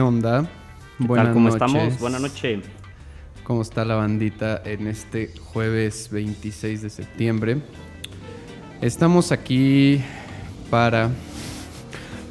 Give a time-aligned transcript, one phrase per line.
[0.00, 0.48] ¿Qué onda?
[0.96, 1.34] ¿Qué Buenas tal?
[1.34, 1.62] ¿Cómo noches.
[1.62, 2.00] estamos?
[2.00, 2.64] Buenas noches.
[3.44, 7.58] ¿Cómo está la bandita en este jueves 26 de septiembre?
[8.80, 10.00] Estamos aquí
[10.70, 11.10] para...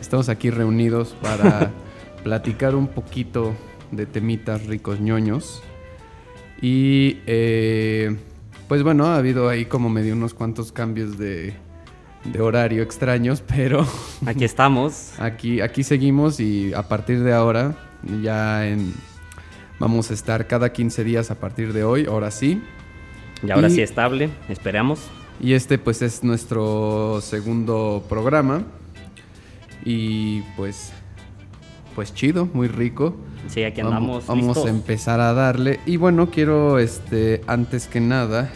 [0.01, 1.69] Estamos aquí reunidos para
[2.23, 3.53] platicar un poquito
[3.91, 5.61] de temitas ricos ñoños.
[6.63, 8.17] Y eh,
[8.67, 11.53] pues bueno, ha habido ahí como medio unos cuantos cambios de,
[12.25, 13.85] de horario extraños, pero
[14.25, 15.13] Aquí estamos.
[15.19, 17.75] Aquí, aquí seguimos y a partir de ahora
[18.21, 18.93] ya en,
[19.79, 22.61] vamos a estar cada 15 días a partir de hoy, ahora sí.
[23.41, 24.99] Y ahora Y- sí estable, esperamos.
[25.41, 28.63] Y este pues es nuestro segundo programa.
[29.85, 30.91] Y pues,
[31.95, 33.15] pues chido, muy rico.
[33.47, 34.65] Sí, aquí Vamos- andamos Vamos, listos.
[34.65, 35.79] a empezar a darle.
[35.85, 38.51] Y bueno, quiero este antes que nada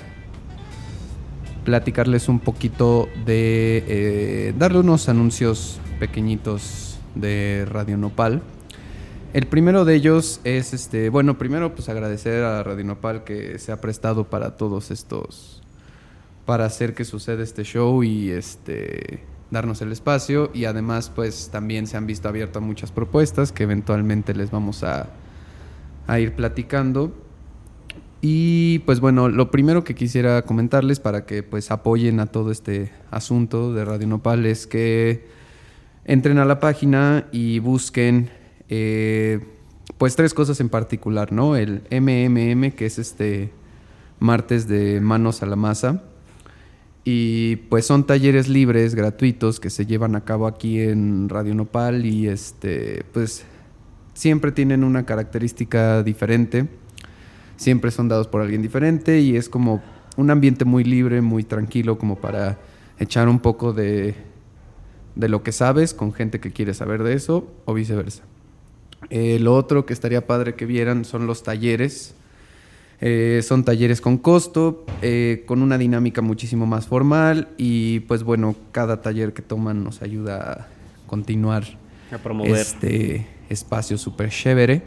[1.63, 8.41] platicarles un poquito de eh, darle unos anuncios pequeñitos de Radio Nopal.
[9.33, 13.71] El primero de ellos es este, bueno, primero pues agradecer a Radio Nopal que se
[13.71, 15.61] ha prestado para todos estos
[16.45, 21.87] para hacer que suceda este show y este darnos el espacio y además pues también
[21.87, 25.09] se han visto abiertas muchas propuestas que eventualmente les vamos a,
[26.07, 27.13] a ir platicando.
[28.25, 32.89] Y pues bueno, lo primero que quisiera comentarles para que pues apoyen a todo este
[33.11, 35.27] asunto de Radio Nopal es que
[36.05, 38.29] entren a la página y busquen
[38.69, 39.41] eh,
[39.97, 41.57] pues tres cosas en particular, ¿no?
[41.57, 43.51] El MMM, que es este
[44.19, 46.01] martes de manos a la masa.
[47.03, 52.05] Y pues son talleres libres, gratuitos, que se llevan a cabo aquí en Radio Nopal
[52.05, 53.43] y este, pues
[54.13, 56.69] siempre tienen una característica diferente,
[57.63, 59.81] siempre son dados por alguien diferente y es como
[60.17, 62.59] un ambiente muy libre, muy tranquilo, como para
[62.99, 64.13] echar un poco de,
[65.15, 68.23] de lo que sabes con gente que quiere saber de eso o viceversa.
[69.09, 72.15] Eh, lo otro que estaría padre que vieran son los talleres.
[73.01, 78.55] Eh, son talleres con costo, eh, con una dinámica muchísimo más formal y pues bueno,
[78.71, 80.67] cada taller que toman nos ayuda a
[81.07, 81.65] continuar
[82.11, 82.55] A promover.
[82.55, 84.83] este espacio súper chévere.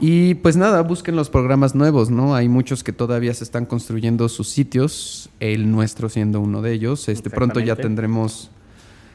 [0.00, 2.34] Y pues nada, busquen los programas nuevos, ¿no?
[2.34, 7.08] Hay muchos que todavía se están construyendo sus sitios, el nuestro siendo uno de ellos.
[7.08, 8.50] Este, pronto ya tendremos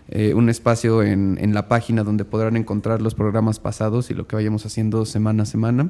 [0.09, 4.27] eh, un espacio en, en la página donde podrán encontrar los programas pasados y lo
[4.27, 5.89] que vayamos haciendo semana a semana.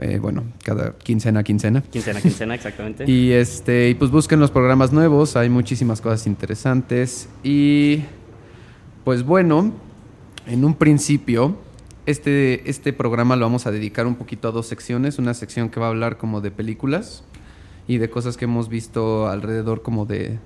[0.00, 1.82] Eh, bueno, cada quincena a quincena.
[1.82, 3.04] Quincena, quincena, exactamente.
[3.10, 7.28] Y este, y pues busquen los programas nuevos, hay muchísimas cosas interesantes.
[7.42, 8.04] Y
[9.04, 9.72] pues bueno,
[10.46, 11.56] en un principio,
[12.10, 15.18] este, este programa lo vamos a dedicar un poquito a dos secciones.
[15.18, 17.22] Una sección que va a hablar como de películas
[17.86, 20.38] y de cosas que hemos visto alrededor como de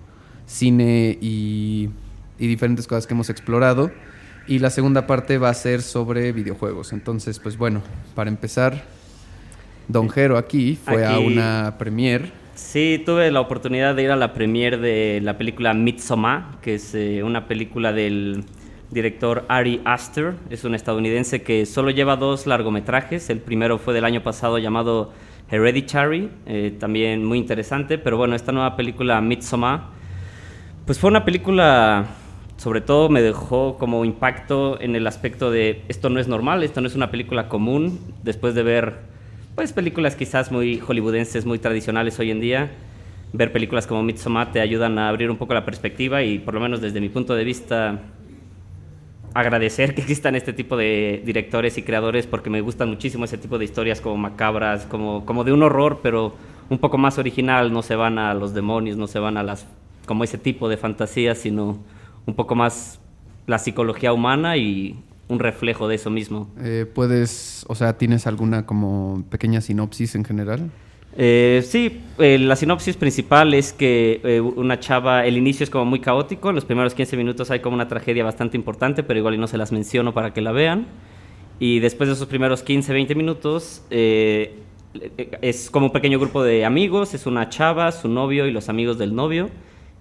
[0.45, 1.91] cine y,
[2.41, 3.93] y diferentes cosas que hemos explorado.
[4.49, 6.93] Y la segunda parte va a ser sobre videojuegos.
[6.93, 7.81] Entonces, pues bueno,
[8.17, 8.83] para empezar,
[9.87, 12.33] Don Jero aquí fue a una premiere.
[12.57, 16.93] Sí, tuve la oportunidad de ir a la premiere de la película Midsommar, que es
[16.97, 18.45] eh, una película del
[18.93, 20.35] director Ari Aster.
[20.51, 23.31] Es un estadounidense que solo lleva dos largometrajes.
[23.31, 25.13] El primero fue del año pasado llamado
[25.51, 27.99] Hereditary, eh, también muy interesante.
[27.99, 29.85] Pero bueno, esta nueva película Midsommar,
[30.87, 32.07] pues fue una película,
[32.57, 36.81] sobre todo me dejó como impacto en el aspecto de esto no es normal, esto
[36.81, 39.13] no es una película común, después de ver
[39.55, 42.71] pues películas quizás muy hollywoodenses, muy tradicionales hoy en día,
[43.35, 46.61] ver películas como Midsommar te ayudan a abrir un poco la perspectiva y por lo
[46.61, 48.01] menos desde mi punto de vista
[49.35, 53.59] agradecer que existan este tipo de directores y creadores porque me gustan muchísimo ese tipo
[53.59, 56.35] de historias como macabras, como, como de un horror, pero
[56.69, 59.67] un poco más original, no se van a los demonios, no se van a las
[60.07, 61.79] como ese tipo de fantasías, sino
[62.27, 62.99] un poco más
[63.47, 64.99] la psicología humana y
[65.29, 66.51] un reflejo de eso mismo.
[66.61, 70.71] Eh, ¿Puedes, o sea, tienes alguna como pequeña sinopsis en general?
[71.15, 75.85] Eh, sí, eh, la sinopsis principal es que eh, una chava, el inicio es como
[75.85, 79.39] muy caótico, en los primeros 15 minutos hay como una tragedia bastante importante, pero igual
[79.39, 80.87] no se las menciono para que la vean.
[81.59, 87.15] Y después de esos primeros 15, 20 minutos, es como un pequeño grupo de amigos,
[87.15, 89.49] es una chava, su novio y los amigos del novio,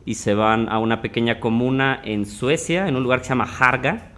[0.06, 3.48] y se van a una pequeña comuna en Suecia, en un lugar que se llama
[3.60, 4.12] Harga.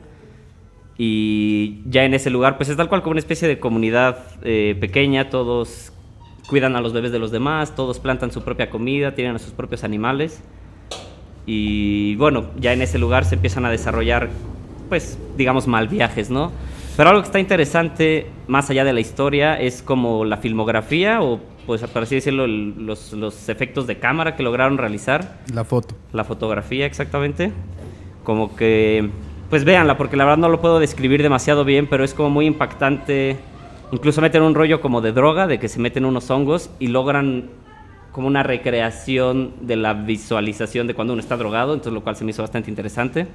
[0.98, 5.30] Y ya en ese lugar, pues es tal cual como una especie de comunidad pequeña,
[5.30, 5.93] todos
[6.48, 9.52] cuidan a los bebés de los demás, todos plantan su propia comida, tienen a sus
[9.54, 10.42] propios animales.
[11.46, 14.30] Y bueno, ya en ese lugar se empiezan a desarrollar,
[14.90, 16.52] pues, digamos, mal viajes, ¿no?
[16.96, 21.40] Pero algo que está interesante, más allá de la historia, es como la filmografía o,
[21.66, 25.96] pues, por así decirlo, el- los, los efectos de cámara que lograron realizar La foto.
[26.14, 27.52] la fotografía exactamente.
[28.24, 29.10] Como que,
[29.50, 32.46] pues véanla, porque la verdad no lo puedo describir demasiado bien, pero es como muy
[32.46, 33.38] impactante.
[33.94, 37.52] Incluso meten un rollo como de droga, de que se meten unos hongos y logran
[38.12, 42.24] como una recreación de la visualización de cuando uno está drogado, entonces lo cual se
[42.26, 43.28] me hizo bastante interesante.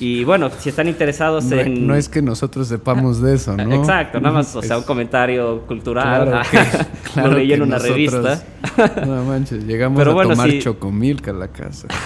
[0.00, 1.86] Y bueno, si están interesados No, en...
[1.86, 3.72] no es que nosotros sepamos de eso, ¿no?
[3.72, 6.26] Exacto, nada más, o sea, un comentario cultural.
[6.26, 8.42] Claro ah, que- claro lo leí en una nosotros- revista.
[9.06, 10.58] No manches, llegamos Pero a bueno, tomar sí.
[10.58, 11.86] chocomilk a la casa.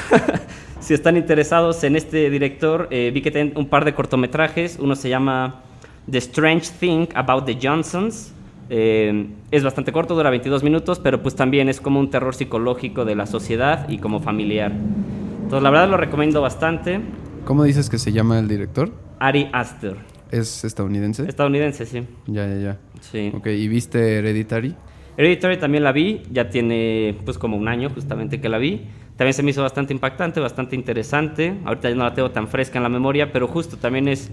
[0.79, 4.77] Si están interesados en este director, eh, vi que tienen un par de cortometrajes.
[4.79, 5.63] Uno se llama
[6.11, 8.33] The Strange Thing About the Johnsons.
[8.69, 13.05] Eh, es bastante corto, dura 22 minutos, pero pues también es como un terror psicológico
[13.05, 14.73] de la sociedad y como familiar.
[14.73, 17.01] Entonces, la verdad lo recomiendo bastante.
[17.45, 18.91] ¿Cómo dices que se llama el director?
[19.21, 19.97] Ari Aster,
[20.33, 21.29] ¿Es estadounidense?
[21.29, 22.03] estadounidense, sí.
[22.27, 22.79] Ya, ya, ya.
[23.01, 23.33] Sí.
[23.35, 24.75] Ok, ¿y viste Hereditary?
[25.17, 28.87] Hereditary también la vi, ya tiene pues como un año justamente que la vi.
[29.17, 31.57] También se me hizo bastante impactante, bastante interesante.
[31.65, 34.31] Ahorita ya no la tengo tan fresca en la memoria, pero justo también es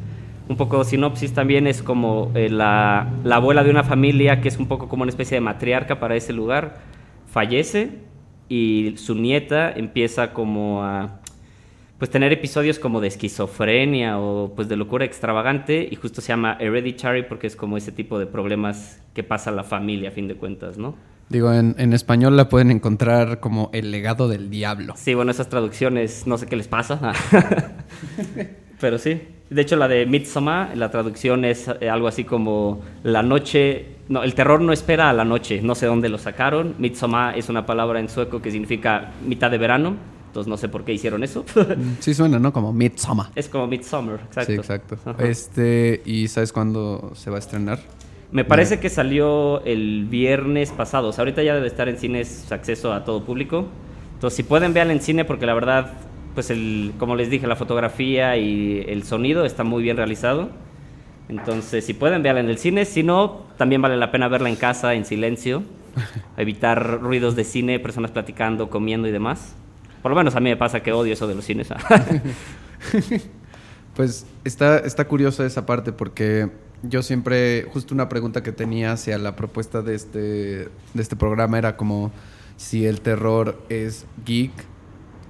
[0.50, 4.58] un poco sinopsis, también es como eh, la, la abuela de una familia que es
[4.58, 6.78] un poco como una especie de matriarca para ese lugar,
[7.32, 8.00] fallece
[8.50, 11.20] y su nieta empieza como a
[11.98, 16.58] pues tener episodios como de esquizofrenia o pues de locura extravagante y justo se llama
[16.60, 20.28] Hereditary porque es como ese tipo de problemas que pasa a la familia a fin
[20.28, 20.96] de cuentas, ¿no?
[21.30, 24.94] Digo, en, en español la pueden encontrar como El legado del diablo.
[24.98, 27.14] Sí, bueno, esas traducciones no sé qué les pasa.
[28.82, 29.22] Pero sí.
[29.54, 33.98] De hecho, la de Midsommar, la traducción es eh, algo así como la noche.
[34.10, 35.62] No, el terror no espera a la noche.
[35.62, 36.76] No sé dónde lo sacaron.
[36.80, 39.96] Midsommar es una palabra en sueco que significa mitad de verano.
[40.28, 41.46] Entonces no sé por qué hicieron eso.
[42.00, 42.52] Sí suena, ¿no?
[42.52, 43.28] Como Midsummer.
[43.36, 44.52] es como Midsummer, exacto.
[44.52, 44.98] Sí, exacto.
[45.06, 45.24] Ajá.
[45.24, 47.80] Este, ¿y sabes cuándo se va a estrenar?
[48.32, 51.10] Me parece que salió el viernes pasado.
[51.10, 53.68] O sea, ahorita ya debe estar en cines acceso a todo público.
[54.16, 55.94] Entonces, si pueden, vean en cine porque la verdad,
[56.34, 60.50] pues el, como les dije, la fotografía y el sonido está muy bien realizado.
[61.30, 62.86] Entonces, si pueden, vean en el cine.
[62.86, 65.64] Si no, también vale la pena verla en casa, en silencio.
[66.38, 69.56] Evitar ruidos de cine, personas platicando, comiendo y demás.
[70.02, 71.70] Por lo menos a mí me pasa que odio eso de los cines.
[73.96, 76.50] Pues está, está curiosa esa parte porque
[76.82, 80.70] yo siempre, justo una pregunta que tenía hacia la propuesta de este, de
[81.02, 82.12] este programa era como
[82.58, 84.52] si el terror es geek,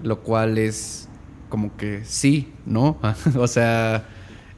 [0.03, 1.07] lo cual es
[1.49, 2.97] como que sí, ¿no?
[3.37, 4.05] o sea...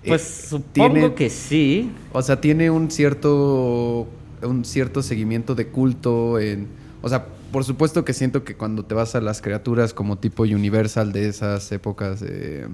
[0.04, 1.92] eh, pues supongo tiene- que sí.
[2.14, 4.08] O sea, tiene un cierto,
[4.42, 6.68] un cierto seguimiento de culto en...
[7.02, 10.44] O sea, por supuesto que siento que cuando te vas a las criaturas como tipo
[10.44, 12.22] Universal de esas épocas...
[12.25, 12.68] eh,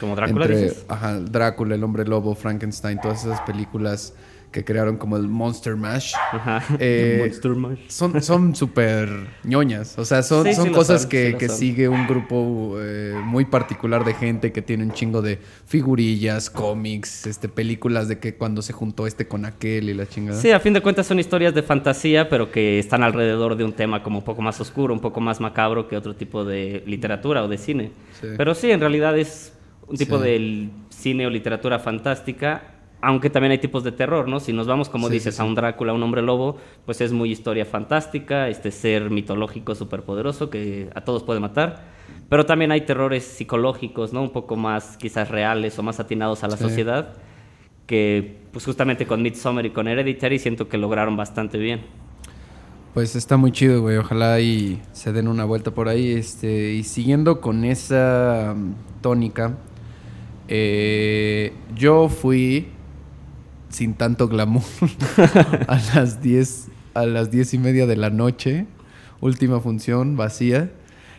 [0.00, 0.84] Como Drácula, entre, dices.
[0.88, 4.12] Ajá, Drácula, el hombre lobo, Frankenstein, todas esas películas
[4.50, 6.14] que crearon como el Monster Mash.
[6.32, 6.64] Ajá.
[6.80, 7.78] Eh, Monster Mash.
[7.88, 9.08] Son son súper
[9.44, 9.98] ñoñas.
[9.98, 14.04] O sea, son, Sí, son sí cosas que, sí sigue un grupo eh, muy particular
[14.04, 18.72] de gente que tiene un chingo de figurillas, cómics, este, películas de que cuando se
[18.72, 20.40] juntó este con aquel y la chingada.
[20.40, 23.72] Sí, a fin de cuentas son historias de fantasía, pero que están alrededor de un
[23.72, 27.42] tema como un poco más oscuro, un poco más macabro que otro tipo de literatura
[27.42, 27.90] o de cine.
[28.36, 29.52] Pero sí, en realidad es
[29.86, 34.40] un tipo de cine o literatura fantástica, aunque también hay tipos de terror, ¿no?
[34.40, 37.12] Si nos vamos, como Sí, dices, sí, a un Drácula, un hombre lobo, pues es
[37.12, 41.84] muy historia fantástica, este ser mitológico superpoderoso que a todos puede matar.
[42.28, 44.22] Pero también hay terrores psicológicos, ¿no?
[44.22, 47.14] Un poco más quizás reales o más atinados a la sociedad
[47.88, 51.80] que pues justamente con Midsommar y con Hereditary siento que lograron bastante bien.
[52.94, 53.96] Pues está muy chido, güey.
[53.96, 56.12] Ojalá y se den una vuelta por ahí.
[56.12, 59.56] Este, y siguiendo con esa mm, tónica,
[60.48, 62.68] eh, yo fui
[63.70, 64.62] sin tanto glamour
[65.68, 68.66] a las 10 a las diez y media de la noche,
[69.20, 70.70] última función vacía,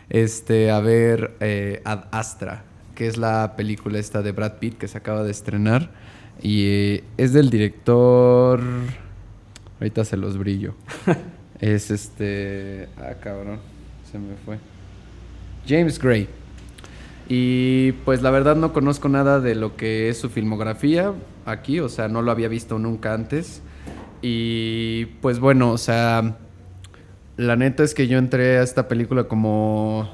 [0.10, 2.64] este, a ver eh, Ad Astra,
[2.96, 5.92] que es la película esta de Brad Pitt que se acaba de estrenar
[6.42, 8.62] y eh, es del director,
[9.80, 10.76] ahorita se los brillo.
[11.60, 12.88] Es este.
[12.98, 13.60] Ah, cabrón.
[14.10, 14.60] Se me fue.
[15.68, 16.30] James Gray.
[17.28, 21.14] Y pues la verdad no conozco nada de lo que es su filmografía
[21.52, 23.62] aquí, o sea, no lo había visto nunca antes.
[24.22, 26.38] Y pues bueno, o sea,
[27.38, 30.10] la neta es que yo entré a esta película como...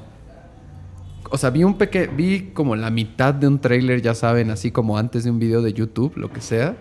[1.28, 4.70] O sea, vi un peque vi como la mitad de un tráiler, ya saben, así
[4.70, 6.76] como antes de un video de YouTube, lo que sea.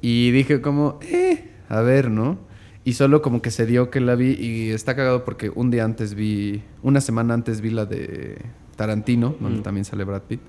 [0.00, 2.38] Y dije como, eh, a ver, ¿no?
[2.84, 5.84] Y solo como que se dio que la vi y está cagado porque un día
[5.84, 8.38] antes vi, una semana antes vi la de
[8.76, 9.62] Tarantino, donde Mm.
[9.62, 10.40] también sale Brad Pitt.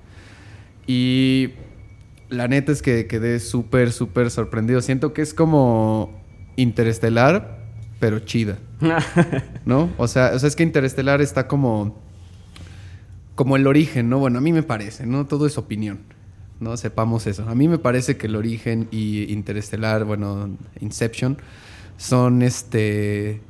[0.86, 1.50] Y
[2.28, 4.80] la neta es que quedé súper, súper sorprendido.
[4.80, 6.22] Siento que es como
[6.56, 7.58] interestelar,
[8.00, 8.58] pero chida,
[9.64, 9.90] ¿no?
[9.96, 12.00] O sea, o sea, es que interestelar está como,
[13.34, 14.18] como el origen, ¿no?
[14.18, 15.26] Bueno, a mí me parece, ¿no?
[15.26, 16.00] Todo es opinión.
[16.60, 16.76] ¿no?
[16.76, 17.48] Sepamos eso.
[17.48, 21.38] A mí me parece que el origen y Interestelar, bueno, Inception,
[21.96, 23.40] son este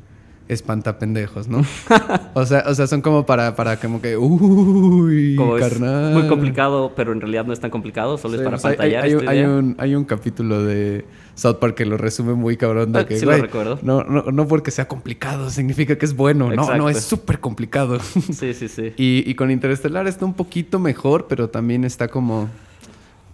[0.48, 1.62] espantapendejos, ¿no?
[2.34, 6.14] o sea, o sea, son como para, para como que, uy, carnal.
[6.14, 9.04] muy complicado, pero en realidad no es tan complicado, solo es para pantallar.
[9.04, 12.92] Hay, hay, un, hay, un, capítulo de South Park que lo resume muy cabrón.
[12.92, 13.78] De ah, que, sí lo recuerdo.
[13.82, 16.50] No, no, no porque sea complicado significa que es bueno.
[16.50, 18.00] No, no, es súper complicado.
[18.32, 18.94] sí, sí, sí.
[18.96, 22.48] Y, y con Interestelar está un poquito mejor, pero también está como...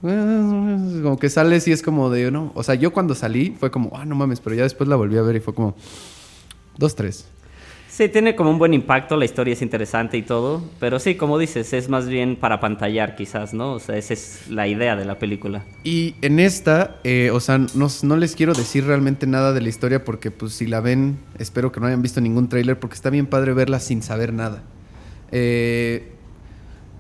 [0.03, 3.97] Como que sales y es como de, no, o sea, yo cuando salí fue como,
[3.97, 5.75] ah, no mames, pero ya después la volví a ver y fue como,
[6.77, 7.29] Dos, tres.
[7.95, 11.39] Sí, tiene como un buen impacto, la historia es interesante y todo, pero sí, como
[11.39, 13.75] dices, es más bien para pantallar quizás, ¿no?
[13.75, 15.65] O sea, esa es la idea de la película.
[15.85, 19.69] Y en esta, eh, o sea, no, no, les quiero decir realmente nada de la
[19.69, 23.11] historia porque pues si la ven, espero que no hayan visto ningún tráiler porque está
[23.11, 24.65] bien padre verla sin saber nada.
[25.31, 26.15] Eh,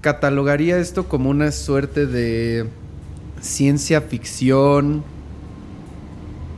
[0.01, 2.69] catalogaría esto como una suerte de
[3.41, 5.03] ciencia ficción,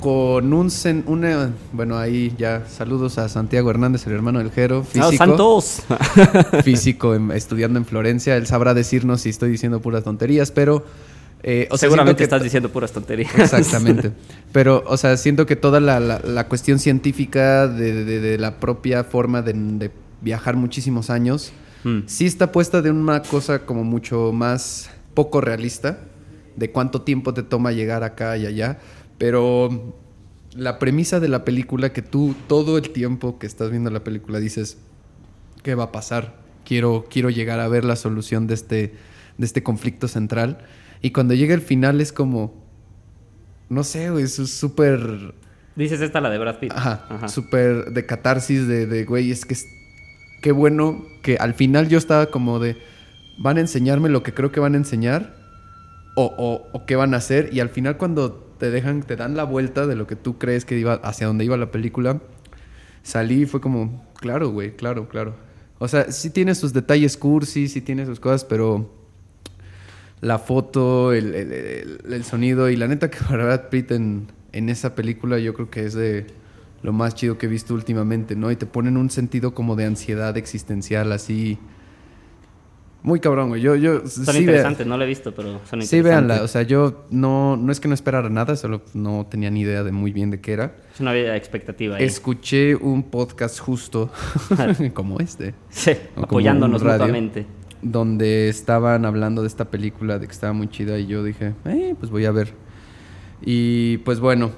[0.00, 0.70] con un,
[1.06, 5.16] una, bueno, ahí ya saludos a Santiago Hernández, el hermano del Jero, físico.
[5.16, 5.82] ¡Santos!
[6.64, 8.36] físico estudiando en Florencia.
[8.36, 10.84] Él sabrá decirnos si estoy diciendo puras tonterías, pero...
[11.42, 13.32] Eh, Seguramente estás diciendo puras tonterías.
[13.38, 14.10] Exactamente.
[14.52, 19.90] Pero, o sea, siento que toda la, cuestión científica de, la propia forma de,
[20.22, 21.52] viajar muchísimos años,
[21.84, 22.00] mm.
[22.06, 26.00] sí está puesta de una cosa como mucho más poco realista,
[26.56, 28.78] de cuánto tiempo te toma llegar acá y allá.
[29.18, 29.94] Pero
[30.54, 34.40] la premisa de la película, que tú todo el tiempo que estás viendo la película
[34.40, 34.78] dices,
[35.62, 36.37] ¿qué va a pasar?
[36.64, 38.94] Quiero, quiero llegar a ver la solución de este,
[39.38, 40.58] de este conflicto central.
[41.02, 42.54] Y cuando llega el final es como,
[43.68, 45.35] no sé, es súper...
[45.76, 46.73] Dices esta la de Brad Pitt.
[46.75, 49.66] Ajá, súper de catarsis, de, de, güey, es que es,
[50.40, 52.78] qué bueno que al final yo estaba como de,
[53.38, 55.37] van a enseñarme lo que creo que van a enseñar
[56.16, 57.50] o, o, o qué van a hacer.
[57.52, 60.64] Y al final cuando te dejan, te dan la vuelta de lo que tú crees
[60.64, 62.20] que iba, hacia donde iba la película.
[63.02, 65.34] Salí y fue como, claro, güey, claro, claro.
[65.78, 68.90] O sea, sí tiene sus detalles cursi, sí tiene sus cosas, pero
[70.20, 75.38] la foto, el, el, sonido y la neta que Brad Pitt en, en esa película
[75.38, 76.26] yo creo que es de
[76.82, 78.50] lo más chido que he visto últimamente, ¿no?
[78.50, 81.58] Y te ponen un sentido como de ansiedad existencial así
[83.02, 83.62] muy cabrón, güey.
[83.62, 85.88] Yo, yo, son interesantes, no lo he visto, pero son interesantes.
[85.88, 86.42] Sí, véanla.
[86.42, 89.84] O sea, yo no, no es que no esperara nada, solo no tenía ni idea
[89.84, 90.74] de muy bien de qué era.
[90.92, 91.98] Es una expectativa.
[91.98, 94.10] Escuché un podcast justo
[94.94, 95.54] como este.
[95.68, 97.46] Sí, apoyándonos mutuamente.
[97.80, 101.94] Donde estaban hablando de esta película, de que estaba muy chida, y yo dije, eh,
[101.98, 102.54] pues voy a ver.
[103.40, 104.50] Y pues bueno,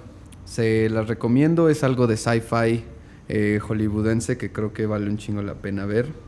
[0.45, 1.69] se las recomiendo.
[1.69, 2.85] Es algo de sci-fi
[3.29, 6.28] eh, hollywoodense que creo que vale un chingo la pena ver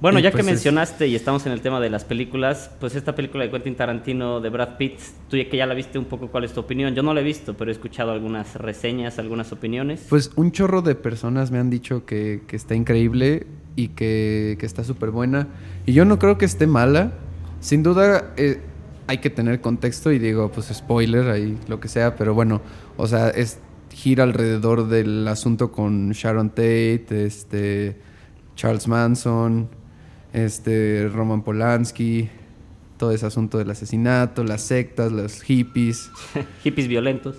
[0.00, 3.14] bueno, ya que pues mencionaste y estamos en el tema de las películas, pues esta
[3.16, 6.28] película de Quentin Tarantino de Brad Pitt, tú ya que ya la viste un poco,
[6.28, 6.94] ¿cuál es tu opinión?
[6.94, 10.06] Yo no la he visto, pero he escuchado algunas reseñas, algunas opiniones.
[10.08, 15.10] Pues un chorro de personas me han dicho que, está increíble y que, está súper
[15.10, 15.48] buena.
[15.84, 17.12] Y yo no creo que esté mala.
[17.60, 18.60] Sin duda eh,
[19.08, 22.60] hay que tener contexto y digo, pues spoiler, ahí lo que sea, pero bueno,
[22.96, 23.58] o sea, es
[23.90, 27.96] gira alrededor del asunto con Sharon Tate, este,
[28.54, 29.77] Charles Manson
[30.32, 32.28] este, Roman Polanski,
[32.98, 36.10] todo ese asunto del asesinato, las sectas, los hippies.
[36.62, 37.36] hippies violentos.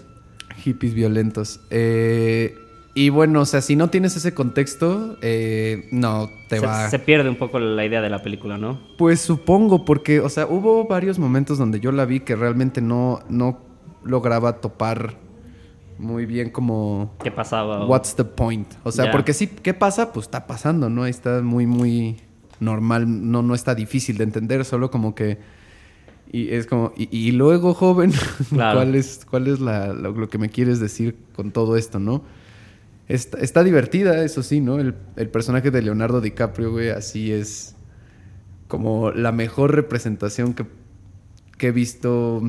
[0.57, 1.59] Hippies violentos.
[1.69, 2.55] Eh,
[2.95, 6.89] y bueno, o sea, si no tienes ese contexto, eh, no te va.
[6.89, 8.79] Se pierde un poco la idea de la película, ¿no?
[8.97, 13.19] Pues supongo, porque, o sea, hubo varios momentos donde yo la vi que realmente no,
[13.29, 13.59] no
[14.03, 15.17] lograba topar
[15.99, 17.13] muy bien como.
[17.23, 17.85] ¿Qué pasaba?
[17.85, 18.67] What's the point?
[18.83, 20.11] O sea, porque sí, ¿qué pasa?
[20.11, 21.03] Pues está pasando, ¿no?
[21.03, 22.17] Ahí está muy, muy
[22.59, 25.37] normal, no, no está difícil de entender, solo como que...
[26.31, 28.13] Y es como, y, luego, joven,
[28.51, 32.23] ¿cuál es, cuál es la, lo, que me quieres decir con todo esto, no?
[33.07, 34.77] Está, está divertida, eso sí, ¿no?
[34.77, 37.75] El, el, personaje de Leonardo DiCaprio, güey, así es
[38.67, 40.67] como la mejor representación que,
[41.57, 42.43] que he visto,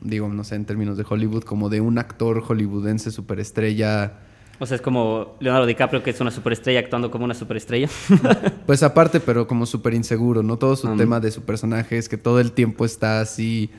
[0.00, 4.20] digo, no sé, en términos de Hollywood, como de un actor hollywoodense superestrella
[4.62, 7.88] o sea, es como Leonardo DiCaprio, que es una superestrella actuando como una superestrella.
[8.66, 10.56] pues aparte, pero como súper inseguro, ¿no?
[10.56, 13.70] Todo su tema de su personaje es que todo el tiempo está así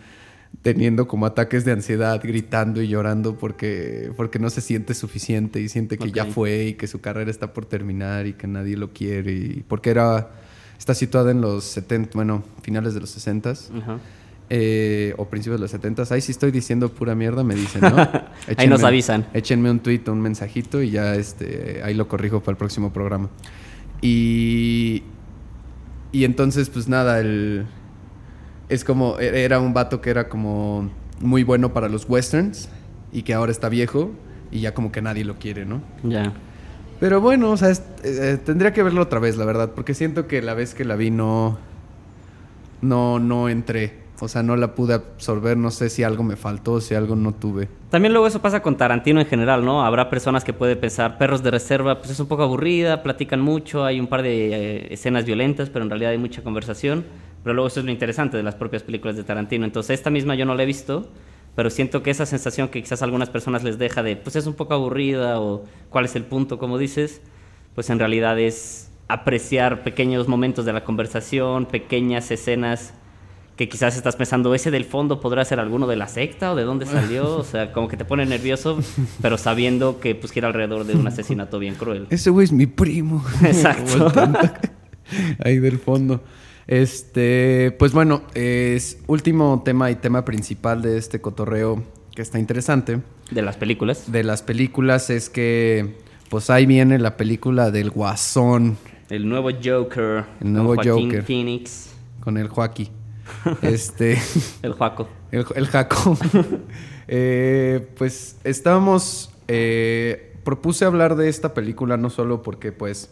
[0.61, 5.69] teniendo como ataques de ansiedad, gritando y llorando porque, porque no se siente suficiente y
[5.69, 8.91] siente que ya fue y que su carrera está por terminar y que nadie lo
[8.91, 9.31] quiere.
[9.31, 10.31] Y porque era,
[10.77, 13.99] está situada en los 70, bueno, finales de los 60 Ajá.
[14.49, 16.03] Eh, o principios de los 70.
[16.11, 17.95] Ahí sí estoy diciendo pura mierda, me dicen, ¿no?
[18.57, 19.25] ahí nos avisan.
[19.33, 23.29] Échenme un tweet, un mensajito y ya este, ahí lo corrijo para el próximo programa.
[24.01, 25.03] Y,
[26.11, 27.65] y entonces, pues nada, el,
[28.69, 30.89] es como, e- era un vato que era como
[31.21, 32.69] muy bueno para los westerns
[33.11, 34.11] y que ahora está viejo
[34.51, 35.81] y ya como que nadie lo quiere, ¿no?
[36.03, 36.33] Ya.
[36.99, 40.27] Pero bueno, o sea, es- eh, tendría que verlo otra vez, la verdad, porque siento
[40.27, 41.57] que la vez que la vi no,
[42.81, 44.02] no, no entré.
[44.23, 47.33] O sea, no la pude absorber, no sé si algo me faltó, si algo no
[47.33, 47.67] tuve.
[47.89, 49.83] También luego eso pasa con Tarantino en general, ¿no?
[49.83, 53.83] Habrá personas que pueden pensar, Perros de Reserva, pues es un poco aburrida, platican mucho,
[53.83, 57.03] hay un par de eh, escenas violentas, pero en realidad hay mucha conversación.
[57.43, 59.65] Pero luego eso es lo interesante de las propias películas de Tarantino.
[59.65, 61.09] Entonces esta misma yo no la he visto,
[61.55, 64.53] pero siento que esa sensación que quizás algunas personas les deja de, pues es un
[64.53, 67.21] poco aburrida o cuál es el punto, como dices,
[67.75, 72.93] pues en realidad es apreciar pequeños momentos de la conversación, pequeñas escenas
[73.55, 76.63] que quizás estás pensando, ese del fondo podrá ser alguno de la secta o de
[76.63, 78.79] dónde salió, o sea, como que te pone nervioso,
[79.21, 82.07] pero sabiendo que pues gira alrededor de un asesinato bien cruel.
[82.09, 83.23] Ese güey es mi primo.
[83.43, 84.11] Exacto.
[85.43, 86.23] Ahí del fondo.
[86.65, 91.83] Este, pues bueno, es último tema y tema principal de este cotorreo
[92.15, 93.01] que está interesante
[93.31, 94.11] De las películas.
[94.11, 95.97] de las películas es que
[96.29, 98.77] pues ahí viene la película del Guasón
[99.09, 100.23] El nuevo Joker.
[100.41, 101.23] El nuevo Joaquín Joker.
[101.23, 101.89] Phoenix.
[102.21, 102.89] con el Joaquí.
[103.61, 104.17] Este,
[104.61, 105.07] El Juaco.
[105.31, 106.17] el, el Jaco.
[107.07, 109.29] Eh, pues estábamos.
[109.49, 113.09] eh, propuse hablar de esta película no solo porque, pues,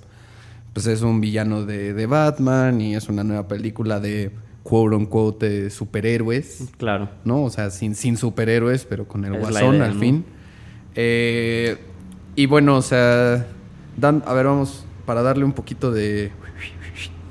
[0.73, 4.31] pues es un villano de, de Batman y es una nueva película de
[4.63, 7.09] quote unquote de superhéroes, Claro.
[7.25, 7.43] ¿no?
[7.43, 9.99] O sea, sin, sin superhéroes, pero con el Es guasón idea, al ¿no?
[9.99, 10.25] fin.
[10.95, 11.77] Eh,
[12.37, 13.45] y bueno, o sea,
[13.97, 16.31] dan, a ver, vamos, para darle un poquito de,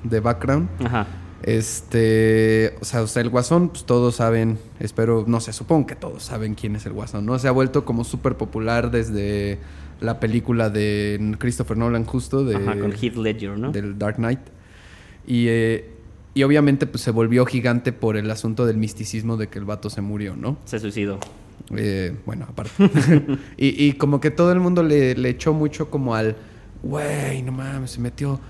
[0.04, 0.68] de background.
[0.84, 1.06] Ajá.
[1.42, 5.96] Este, o sea, o sea, el Guasón, pues todos saben, espero, no sé, supongo que
[5.96, 7.38] todos saben quién es el Guasón, ¿no?
[7.38, 9.59] Se ha vuelto como súper popular desde
[10.00, 13.72] la película de Christopher Nolan justo, de, Ajá, con Heath Ledger, ¿no?
[13.72, 14.40] del Dark Knight.
[15.26, 15.90] Y, eh,
[16.35, 19.88] y obviamente pues se volvió gigante por el asunto del misticismo de que el vato
[19.90, 20.59] se murió, ¿no?
[20.64, 21.18] Se suicidó.
[21.76, 22.70] Eh, bueno, aparte.
[23.57, 26.37] y, y como que todo el mundo le, le echó mucho como al,
[26.83, 28.40] güey, no mames, se metió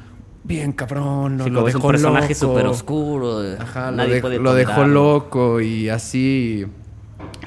[0.44, 2.46] bien cabrón, Sí, lo como es un dejó personaje loco".
[2.46, 3.40] súper oscuro.
[3.58, 6.66] Ajá, lo, nadie dej- puede lo dejó loco y así.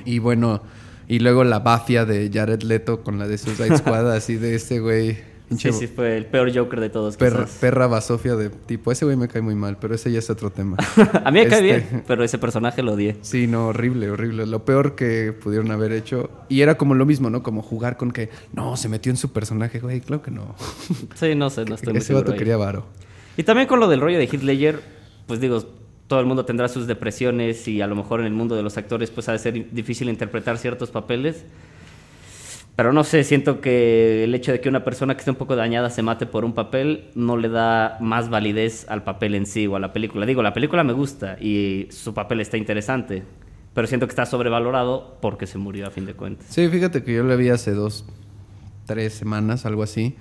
[0.06, 0.62] Y bueno,
[1.08, 4.80] y luego la bafia de Jared Leto con la de Suicide Squad, así de ese
[4.80, 5.18] güey.
[5.58, 7.16] Sí, sí, fue el peor Joker de todos.
[7.18, 7.58] perra, quizás.
[7.60, 8.92] perra basofia de tipo.
[8.92, 10.78] Ese güey me cae muy mal, pero ese ya es otro tema.
[11.24, 13.18] A mí me cae Este- bien, pero ese personaje lo odié.
[13.22, 14.48] Sí, no, horrible, horrible.
[14.48, 16.32] Lo peor que pudieron haber hecho.
[16.50, 17.44] Y era como lo mismo, ¿no?
[17.44, 20.02] Como jugar con que, no, se metió en su personaje, güey.
[20.02, 20.56] Claro que no.
[21.16, 22.38] Sí, no sé, no estoy Ese vato ahí.
[22.38, 22.86] quería varo.
[23.38, 24.82] Y también con lo del rollo de Ledger,
[25.28, 25.64] pues digo,
[26.08, 28.78] todo el mundo tendrá sus depresiones y a lo mejor en el mundo de los
[28.78, 31.46] actores pues ha de ser difícil interpretar ciertos papeles.
[32.76, 35.56] Pero no sé, siento que el hecho de que una persona que esté un poco
[35.56, 39.68] dañada se mate por un papel no le da más validez al papel en sí
[39.68, 40.26] o a la película.
[40.26, 43.24] Digo, la película me gusta y su papel está interesante,
[43.76, 46.48] pero siento que está sobrevalorado porque se murió a fin de cuentas.
[46.50, 48.06] Sí, fíjate que yo le vi hace dos,
[48.88, 50.16] tres semanas, algo así.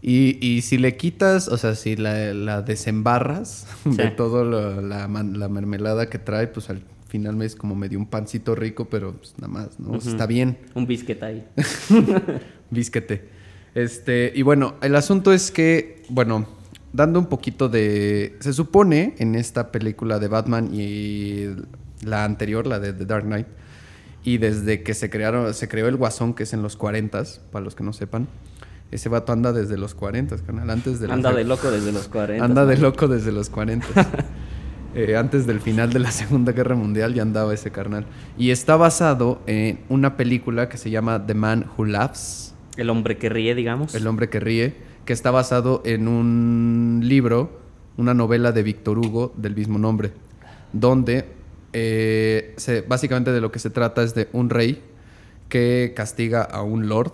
[0.00, 4.14] Y, y si le quitas, o sea, si la, la desembarras de Sí.
[4.16, 8.06] lo- la, man- la mermelada que trae, pues al final me es como medio un
[8.06, 9.92] pancito rico, pero pues nada más, ¿no?
[9.92, 10.58] O sea, Está bien.
[10.74, 11.44] Un biscuit ahí.
[12.70, 13.28] Bisquete.
[13.74, 16.46] Este, y bueno, el asunto es que, bueno,
[16.92, 18.36] dando un poquito de.
[18.40, 21.46] Se supone en esta película de Batman y
[22.04, 23.46] la anterior, la de The Dark Knight,
[24.24, 27.64] y desde que se crearon, se creó el Guasón, que es en los 40 para
[27.64, 28.28] los que no sepan.
[28.90, 32.44] Ese vato anda desde los 40, canal, antes de Anda de loco desde los 40.
[32.44, 33.86] Anda de loco desde los 40.
[34.94, 38.06] Eh, antes del final de la Segunda Guerra Mundial ya andaba ese carnal.
[38.36, 43.16] Y está basado en una película que se llama The Man Who Laughs, El hombre
[43.16, 43.94] que ríe, digamos.
[43.94, 44.74] El hombre que ríe,
[45.04, 47.60] que está basado en un libro,
[47.96, 50.12] una novela de Víctor Hugo del mismo nombre,
[50.72, 51.26] donde
[51.72, 54.82] eh, se- básicamente de lo que se trata es de un rey
[55.48, 57.12] que castiga a un lord,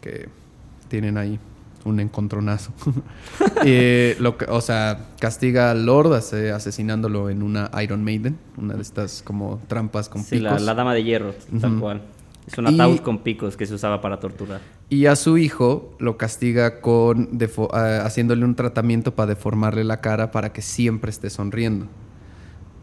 [0.00, 0.28] que
[0.88, 1.38] tienen ahí
[1.84, 2.72] un encontronazo.
[3.64, 8.74] Eh, lo que, o sea, castiga al lord ase- asesinándolo en una Iron Maiden, una
[8.74, 10.62] de estas como trampas con Sí, la, picos.
[10.64, 11.80] la dama de hierro, tal Ujú.
[11.80, 12.02] cual.
[12.46, 14.60] Es un Y- ataúd con picos que se usaba para torturar.
[14.88, 20.00] Y a su hijo lo castiga con defo- ah, haciéndole un tratamiento para deformarle la
[20.00, 21.86] cara para que siempre esté sonriendo.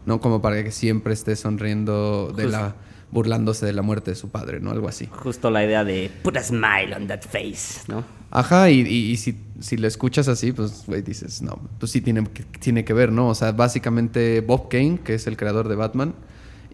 [0.06, 2.58] No como para que siempre esté sonriendo de Justo.
[2.58, 2.74] la
[3.10, 4.70] burlándose de la muerte de su padre, ¿no?
[4.70, 5.06] Algo así.
[5.10, 8.04] Justo la idea de put a smile on that face, ¿no?
[8.30, 12.00] Ajá, y, y- y si, si lo escuchas así, pues, güey, dices, no, pues sí
[12.02, 13.28] tiene que, tiene que ver, ¿no?
[13.28, 16.14] O sea, básicamente Bob Kane, que es el creador de Batman,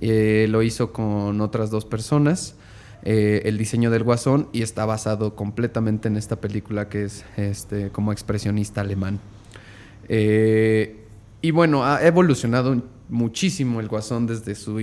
[0.00, 2.56] eh, lo hizo con otras dos personas,
[3.04, 7.90] eh, el diseño del guasón, y está basado completamente en esta película que es este,
[7.90, 9.20] como expresionista alemán.
[10.08, 11.04] Eh,
[11.42, 14.80] y bueno, ha evolucionado muchísimo el Guasón desde su,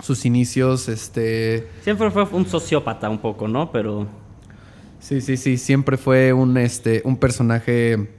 [0.00, 0.88] sus inicios.
[0.88, 1.68] Este...
[1.82, 3.70] Siempre fue un sociópata un poco, ¿no?
[3.72, 4.06] Pero...
[5.00, 8.14] Sí, sí, sí, siempre fue un, este, un personaje...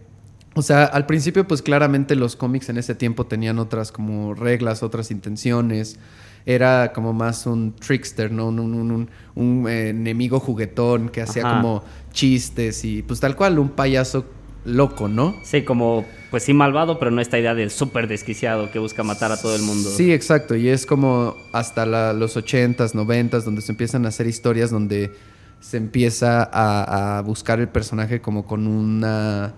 [0.55, 4.81] O sea, al principio pues claramente los cómics en ese tiempo tenían otras como reglas,
[4.83, 5.99] otras intenciones.
[6.45, 8.47] Era como más un trickster, ¿no?
[8.47, 13.69] Un, un, un, eh, enemigo juguetón que hacía como chistes y pues tal cual, un
[13.69, 14.25] payaso
[14.69, 15.35] loco, ¿no?
[15.43, 19.31] Sí, como, pues sí, malvado, pero no esta idea del súper desquiciado que busca matar
[19.31, 19.89] a todo el mundo.
[19.89, 20.55] Sí, exacto.
[20.55, 25.11] Y es como hasta los 80s, 90s, donde se empiezan a hacer historias donde
[25.59, 29.53] se empieza a, buscar el personaje como con una,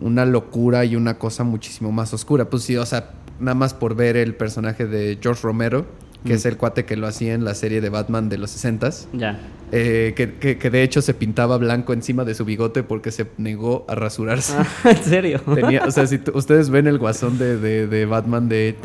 [0.00, 2.50] una locura y una cosa muchísimo más oscura.
[2.50, 5.86] Pues sí, o sea, nada más por ver el personaje de George Romero
[6.24, 6.48] que es mm.
[6.48, 9.38] el cuate que lo hacía en la serie de Batman de los 60 Ya.
[9.70, 13.94] Eh, que, de hecho se pintaba blanco encima de su bigote porque se negó a
[13.94, 14.54] rasurarse.
[14.58, 15.40] Ah, ¿En serio?
[15.46, 18.76] o sea, si ustedes ven el guasón de, Batman de...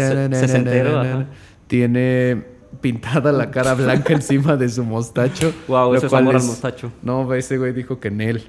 [1.67, 5.54] Tiene pintada la cara blanca encima de su mostacho.
[5.67, 6.91] Wow, eso es amor al mostacho.
[7.02, 8.43] No, ese güey dijo que Nel.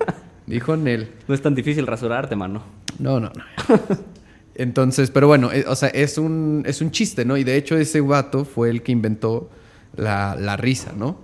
[0.46, 1.10] dijo Nel.
[1.28, 2.62] No es tan difícil rasurarte, mano.
[2.98, 3.44] No, no, no.
[4.54, 7.36] Entonces, pero bueno, eh, o sea, es un, es un chiste, ¿no?
[7.36, 9.50] Y de hecho ese vato fue el que inventó
[9.96, 11.18] la, risa, ¿no?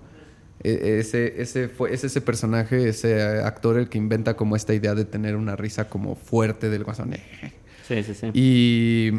[0.63, 4.95] E, ese, ese fue, es ese personaje, ese actor el que inventa como esta idea
[4.95, 7.15] de tener una risa como fuerte del guasón.
[7.87, 8.31] Sí, sí, sí.
[8.35, 9.13] Y,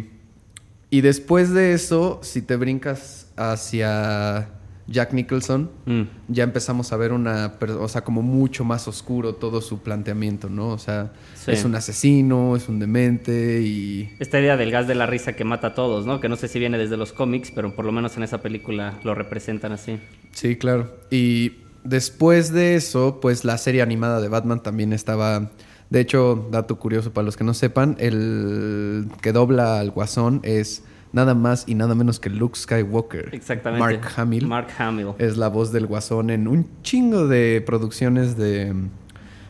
[0.90, 4.50] y después de eso, si te brincas hacia
[4.90, 6.02] Jack Nicholson, mm.
[6.30, 10.70] ya empezamos a ver una, o sea, como mucho más oscuro todo su planteamiento, ¿no?
[10.70, 11.12] O sea,
[11.48, 14.10] es un asesino, es un demente y...
[14.20, 16.20] Esta idea del gas de la risa que mata a todos, ¿no?
[16.20, 19.00] Que no sé si viene desde los cómics, pero por lo menos en esa película
[19.04, 20.00] lo representan así.
[20.32, 20.92] Sí, claro.
[21.12, 25.52] Y después de eso, pues la serie animada de Batman también estaba...
[25.90, 30.84] De hecho, dato curioso para los que no sepan, el que dobla al guasón es
[31.12, 33.30] nada más y nada menos que Luke Skywalker.
[33.34, 33.80] Exactamente.
[33.80, 34.48] Mark Hamill.
[34.48, 35.14] Mark Hamill.
[35.18, 38.74] Es la voz del guasón en un chingo de producciones de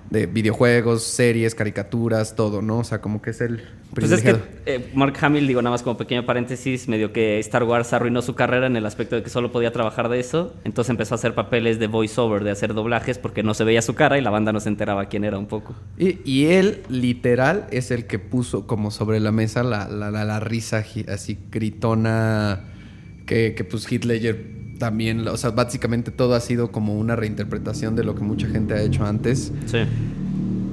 [0.09, 2.79] de videojuegos, series, caricaturas, todo, ¿no?
[2.79, 3.61] O sea, como que es el
[3.93, 7.63] Pues es que eh, Mark Hamill, digo nada más como pequeño paréntesis, medio que Star
[7.63, 10.89] Wars arruinó su carrera en el aspecto de que solo podía trabajar de eso, entonces
[10.89, 14.17] empezó a hacer papeles de voiceover, de hacer doblajes, porque no se veía su cara
[14.17, 15.75] y la banda no se enteraba quién era un poco.
[15.97, 20.39] Y, y él, literal, es el que puso como sobre la mesa la, la, la,
[20.39, 22.61] risa así gritona
[23.25, 27.95] que, que pues Heath Ledger también, o sea, básicamente todo ha sido como una reinterpretación
[27.95, 29.51] de lo que mucha gente ha hecho antes.
[29.67, 29.79] Sí.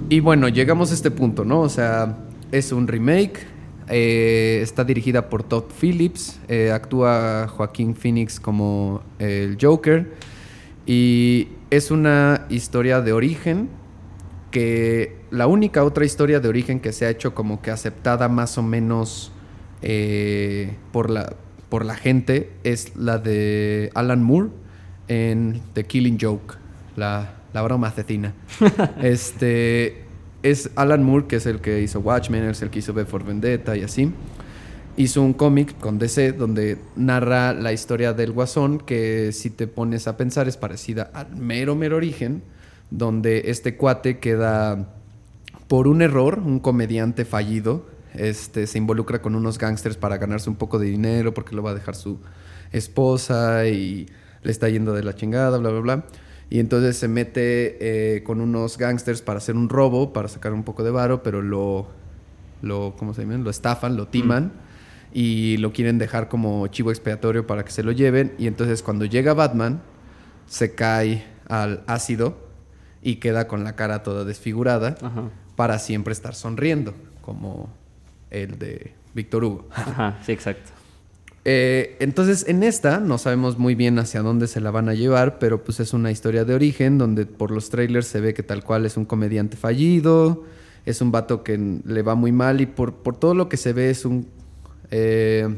[0.08, 1.60] Y bueno, llegamos a este punto, ¿no?
[1.60, 2.16] O sea,
[2.52, 3.40] es un remake,
[3.88, 10.12] eh, está dirigida por Todd Phillips, eh, actúa Joaquín Phoenix como el Joker
[10.86, 13.68] y es una historia de origen
[14.52, 18.56] que la única otra historia de origen que se ha hecho como que aceptada más
[18.58, 19.32] o menos
[19.82, 21.34] eh, por la
[21.68, 24.50] por la gente es la de Alan Moore
[25.08, 26.54] en The Killing Joke,
[26.96, 28.34] la, la broma asesina.
[29.02, 30.04] este
[30.42, 33.24] es Alan Moore, que es el que hizo Watchmen, es el que hizo B for
[33.24, 34.12] Vendetta y así.
[34.96, 40.08] Hizo un cómic con DC donde narra la historia del guasón, que si te pones
[40.08, 42.42] a pensar es parecida al mero, mero origen,
[42.90, 44.88] donde este cuate queda
[45.68, 47.84] por un error, un comediante fallido,
[48.18, 51.70] este, se involucra con unos gángsters para ganarse un poco de dinero porque lo va
[51.70, 52.18] a dejar su
[52.72, 54.06] esposa y
[54.42, 56.04] le está yendo de la chingada, bla, bla, bla.
[56.48, 57.76] Y entonces se mete
[58.16, 61.42] eh, con unos gángsters para hacer un robo, para sacar un poco de varo, pero
[61.42, 61.88] lo,
[62.62, 63.38] lo ¿cómo se llama?
[63.38, 64.52] Lo estafan, lo timan
[65.12, 68.34] y lo quieren dejar como chivo expiatorio para que se lo lleven.
[68.38, 69.80] Y entonces cuando llega Batman,
[70.46, 72.36] se cae al ácido
[73.02, 74.96] y queda con la cara toda desfigurada
[75.56, 77.70] para siempre estar sonriendo, como
[78.30, 79.68] el de Víctor Hugo.
[79.72, 80.76] Ajá, sí, exacto.
[81.48, 85.38] Eh, entonces, en esta no sabemos muy bien hacia dónde se la van a llevar,
[85.38, 88.64] pero pues es una historia de origen donde por los trailers se ve que tal
[88.64, 90.44] cual es un comediante fallido,
[90.84, 93.72] es un vato que le va muy mal y por, por todo lo que se
[93.72, 94.26] ve es un...
[94.90, 95.48] Eh,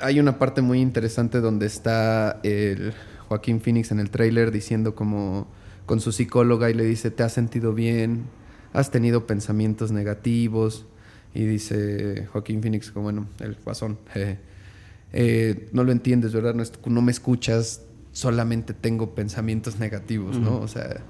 [0.00, 2.92] hay una parte muy interesante donde está el
[3.28, 5.46] Joaquín Phoenix en el trailer diciendo como
[5.86, 8.24] con su psicóloga y le dice, ¿te has sentido bien?
[8.72, 10.86] Has tenido pensamientos negativos.
[11.34, 13.98] Y dice Joaquín Phoenix, como bueno, el guasón,
[15.12, 16.54] eh, no lo entiendes, ¿verdad?
[16.86, 20.58] No, me escuchas, solamente tengo pensamientos negativos, ¿no?
[20.58, 21.00] O sea,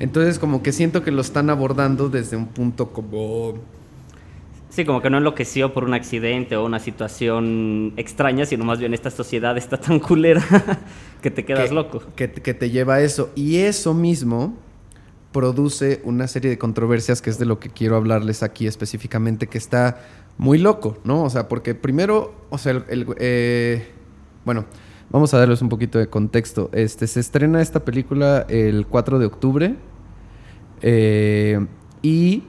[0.00, 3.54] entonces como que siento que lo están abordando desde un punto como...
[4.70, 8.92] Sí, como que no enloqueció por un accidente o una situación extraña, sino más bien
[8.92, 10.44] esta sociedad está tan culera
[11.22, 12.02] que te quedas loco.
[12.14, 13.30] Que, que te lleva a eso.
[13.34, 14.56] Y eso mismo
[15.32, 19.58] produce una serie de controversias que es de lo que quiero hablarles aquí específicamente, que
[19.58, 20.00] está
[20.38, 21.24] muy loco, ¿no?
[21.24, 23.88] O sea, porque primero, o sea, el, eh,
[24.44, 24.64] bueno,
[25.10, 26.70] vamos a darles un poquito de contexto.
[26.72, 29.76] Este, se estrena esta película el 4 de octubre
[30.82, 31.66] eh,
[32.02, 32.44] y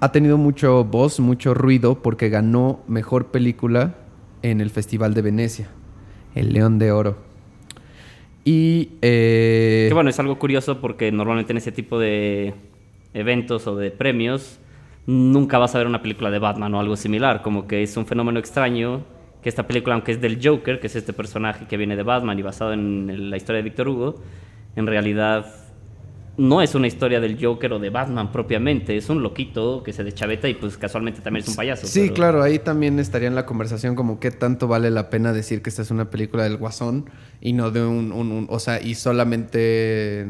[0.00, 3.94] ha tenido mucho voz, mucho ruido porque ganó mejor película
[4.42, 5.68] en el Festival de Venecia,
[6.34, 7.33] el León de Oro.
[8.44, 8.90] Y.
[9.02, 12.54] Eh, que bueno, es algo curioso porque normalmente en ese tipo de
[13.14, 14.60] eventos o de premios
[15.06, 17.42] nunca vas a ver una película de Batman o algo similar.
[17.42, 19.02] Como que es un fenómeno extraño
[19.42, 22.38] que esta película, aunque es del Joker, que es este personaje que viene de Batman
[22.38, 24.22] y basado en la historia de Víctor Hugo,
[24.74, 25.63] en realidad
[26.36, 30.02] no es una historia del Joker o de Batman propiamente, es un loquito que se
[30.02, 31.86] deschaveta y pues casualmente también es un payaso.
[31.86, 35.62] Sí, claro, ahí también estaría en la conversación como qué tanto vale la pena decir
[35.62, 37.08] que esta es una película del Guasón
[37.40, 40.26] y no de un, o sea, y solamente,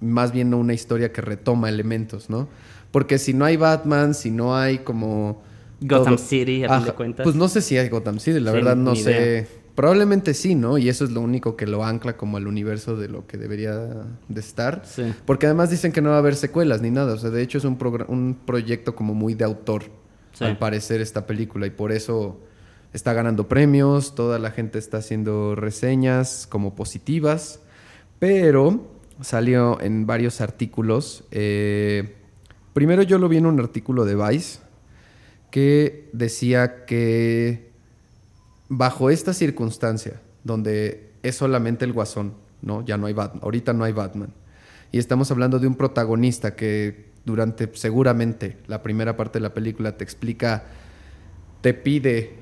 [0.00, 2.48] más bien no una historia que retoma elementos, ¿no?
[2.90, 5.42] Porque si no hay Batman, si no hay como...
[5.80, 7.24] Gotham City, a fin de cuentas.
[7.24, 9.46] Pues no sé si hay Gotham City, la verdad no sé.
[9.76, 10.78] Probablemente sí, ¿no?
[10.78, 13.76] Y eso es lo único que lo ancla como al universo de lo que debería
[14.26, 14.82] de estar.
[14.86, 15.12] Sí.
[15.26, 17.12] Porque además dicen que no va a haber secuelas ni nada.
[17.12, 17.76] O sea, de hecho es un,
[18.08, 19.84] un proyecto como muy de autor,
[20.40, 21.66] al parecer, esta película.
[21.66, 22.40] Y por eso
[22.94, 27.60] está ganando premios, toda la gente está haciendo reseñas como positivas.
[28.18, 28.88] Pero
[29.20, 31.24] salió en varios artículos.
[31.32, 32.14] Eh,
[32.72, 34.60] primero yo lo vi en un artículo de Vice
[35.50, 37.72] que decía que
[38.68, 42.84] bajo esta circunstancia, donde es solamente el guasón, ¿no?
[42.84, 44.32] Ya no hay Batman, ahorita no hay Batman.
[44.92, 49.96] Y estamos hablando de un protagonista que durante seguramente la primera parte de la película
[49.96, 50.64] te explica,
[51.60, 52.34] te pide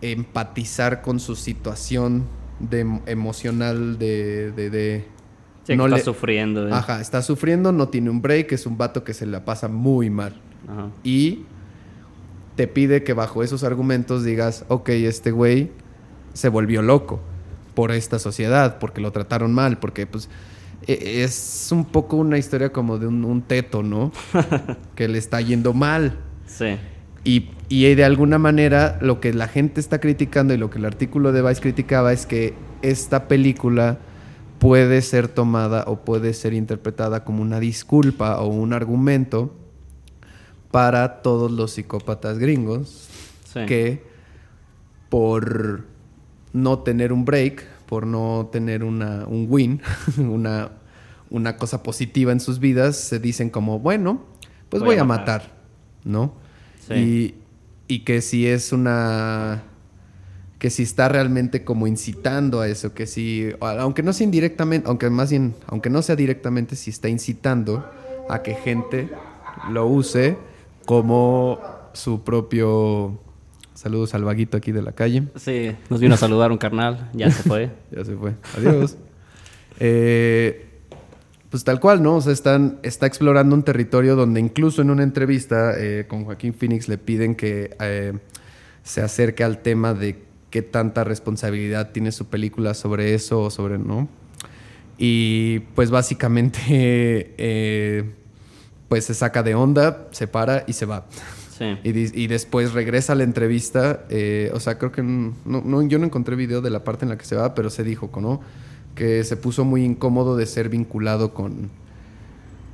[0.00, 2.24] empatizar con su situación
[2.60, 4.52] de, emocional de...
[4.52, 5.04] de,
[5.76, 6.68] no está sufriendo.
[6.68, 6.72] ¿eh?
[6.72, 10.08] Ajá, está sufriendo, no tiene un break, es un vato que se la pasa muy
[10.08, 10.40] mal.
[11.02, 11.44] Y
[12.58, 15.70] te pide que bajo esos argumentos digas, ok, este güey
[16.32, 17.20] se volvió loco
[17.74, 20.28] por esta sociedad, porque lo trataron mal, porque pues
[20.88, 24.10] e, es un poco una historia como de un, teto, ¿no?
[24.96, 26.18] que le está yendo mal.
[26.48, 26.76] Sí.
[27.22, 30.84] Y, y, de alguna manera lo que la gente está criticando y lo que el
[30.84, 34.00] artículo de Vice criticaba es que esta película
[34.58, 39.54] puede ser tomada o puede ser interpretada como una disculpa o un argumento
[40.70, 43.08] para todos los psicópatas gringos
[43.66, 44.04] que
[45.08, 45.84] por
[46.52, 49.80] no tener un break, por no tener una, un win,
[50.18, 50.70] una,
[51.30, 54.22] una cosa positiva en sus vidas, se dicen como, bueno,
[54.68, 55.50] pues voy, a matar,
[56.04, 56.34] ¿no?
[56.90, 57.34] Y,
[57.88, 59.62] y que si es una
[60.58, 65.08] que si está realmente como incitando a eso, que si, aunque no sea indirectamente, aunque
[65.08, 67.88] más bien, aunque no sea directamente, si está incitando
[68.28, 69.08] a que gente
[69.70, 70.36] lo use
[70.88, 71.60] como
[71.92, 73.20] su propio...
[73.74, 75.24] Saludos al vaguito aquí de la calle.
[75.36, 77.70] Sí, nos vino a saludar un carnal, ya se fue.
[77.90, 78.96] ya se fue, adiós.
[79.80, 80.66] Eh,
[81.50, 82.16] pues tal cual, ¿no?
[82.16, 86.54] O sea, están, está explorando un territorio donde incluso en una entrevista eh, con Joaquín
[86.54, 88.14] Phoenix le piden que eh,
[88.82, 93.76] se acerque al tema de qué tanta responsabilidad tiene su película sobre eso o sobre,
[93.76, 94.08] ¿no?
[94.96, 98.14] Y pues básicamente
[98.88, 101.06] pues se saca de onda, se para y se va.
[101.58, 101.76] Sí.
[101.82, 104.04] Y, después regresa a la entrevista.
[104.10, 107.18] Eh, o sea, creo que no, yo no encontré video de la parte en la
[107.18, 108.40] que se va, pero se dijo, ¿no?
[108.94, 111.70] Que se puso muy incómodo de ser vinculado con,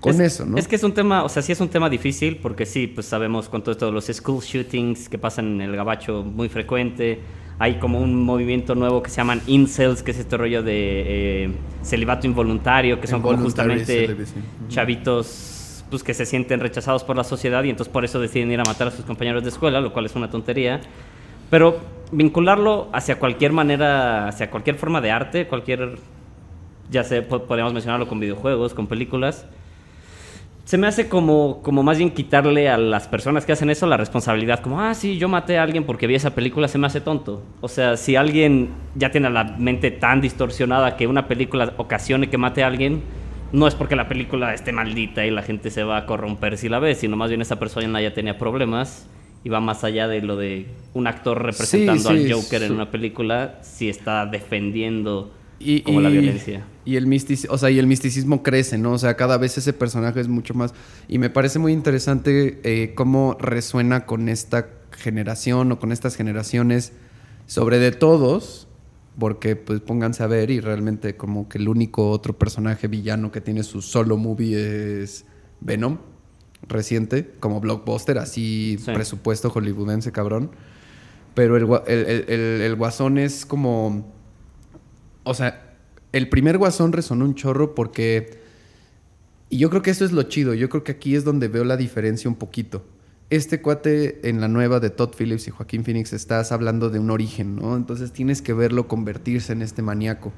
[0.00, 0.58] con eso, ¿no?
[0.58, 3.06] Es que es un tema, o sea, sí es un tema difícil porque sí, pues
[3.06, 7.20] sabemos con todo esto de los school shootings que pasan en el gabacho muy frecuente.
[7.58, 11.50] Hay como un movimiento nuevo que se llaman incels, que es este rollo de eh,
[11.82, 14.14] celibato involuntario, que son como justamente
[14.68, 15.53] chavitos
[15.94, 18.64] pues, que se sienten rechazados por la sociedad y entonces por eso deciden ir a
[18.64, 20.80] matar a sus compañeros de escuela, lo cual es una tontería.
[21.50, 21.78] Pero
[22.10, 25.98] vincularlo hacia cualquier manera, hacia cualquier forma de arte, cualquier,
[26.90, 29.46] ya sé, podríamos mencionarlo con videojuegos, con películas,
[30.64, 33.98] se me hace como, como más bien quitarle a las personas que hacen eso la
[33.98, 34.60] responsabilidad.
[34.60, 37.42] Como, ah, sí, yo maté a alguien porque vi esa película, se me hace tonto.
[37.60, 42.38] O sea, si alguien ya tiene la mente tan distorsionada que una película ocasione que
[42.38, 43.02] mate a alguien,
[43.52, 46.68] no es porque la película esté maldita y la gente se va a corromper si
[46.68, 49.06] la ve, sino más bien esa persona ya tenía problemas
[49.44, 53.58] y va más allá de lo de un actor representando al Joker en una película,
[53.62, 55.32] si está defendiendo
[55.84, 56.64] como la violencia.
[56.84, 58.92] Y el, misticismo, o sea, y el misticismo crece, ¿no?
[58.92, 60.74] O sea, cada vez ese personaje es mucho más...
[61.08, 66.92] Y me parece muy interesante eh, cómo resuena con esta generación o con estas generaciones,
[67.46, 68.68] sobre de todos,
[69.18, 73.40] porque pues pónganse a ver y realmente como que el único otro personaje villano que
[73.40, 75.24] tiene su solo movie es
[75.60, 75.98] Venom,
[76.66, 78.90] reciente, como blockbuster, así Sí.
[78.92, 80.50] presupuesto hollywoodense, cabrón.
[81.34, 84.12] Pero el- el- el- el guasón es como...
[85.24, 85.74] O sea,
[86.12, 88.38] el primer guasón resonó un chorro porque...
[89.50, 90.54] Y yo creo que eso es lo chido.
[90.54, 92.84] Yo creo que aquí es donde veo la diferencia un poquito.
[93.30, 97.10] Este cuate en la nueva de Todd Phillips y Joaquín Phoenix estás hablando de un
[97.10, 97.74] origen, ¿no?
[97.76, 100.32] Entonces tienes que verlo convertirse en este maníaco.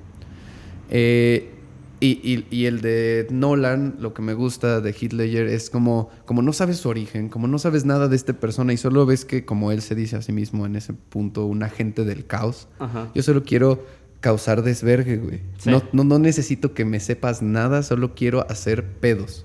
[0.89, 1.51] Eh,
[1.99, 6.11] y, y- y el de Nolan, lo que me gusta de Heath Ledger es como,
[6.27, 9.25] como no sabes su origen, como no sabes nada de esta persona y solo ves
[9.25, 12.69] que, como él se dice a sí mismo en ese punto, un agente del caos.
[12.79, 13.11] Ajá.
[13.15, 13.85] Yo solo quiero
[14.21, 15.41] causar desvergue, güey.
[15.59, 15.71] Sí.
[15.71, 19.45] No, no, no necesito que me sepas nada, solo quiero hacer pedos.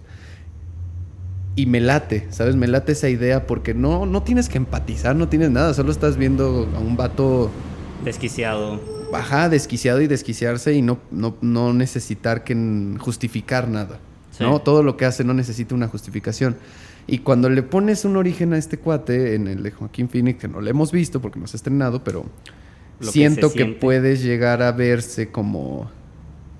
[1.55, 2.55] Y me late, ¿sabes?
[2.55, 6.15] Me late esa idea porque no, no tienes que empatizar, no tienes nada, solo estás
[6.17, 7.51] viendo a un vato
[8.03, 8.79] Desquiciado.
[9.13, 12.55] Ajá, desquiciado y desquiciarse y no, no, no necesitar que
[12.99, 13.99] justificar nada.
[14.31, 14.43] Sí.
[14.43, 14.59] ¿no?
[14.59, 16.55] Todo lo que hace no necesita una justificación.
[17.07, 20.47] Y cuando le pones un origen a este cuate en el de Joaquín Phoenix, que
[20.47, 22.25] no lo hemos visto porque no se ha estrenado, pero
[22.99, 23.79] Lo que siento que, siente.
[23.79, 25.91] puedes llegar a verse como.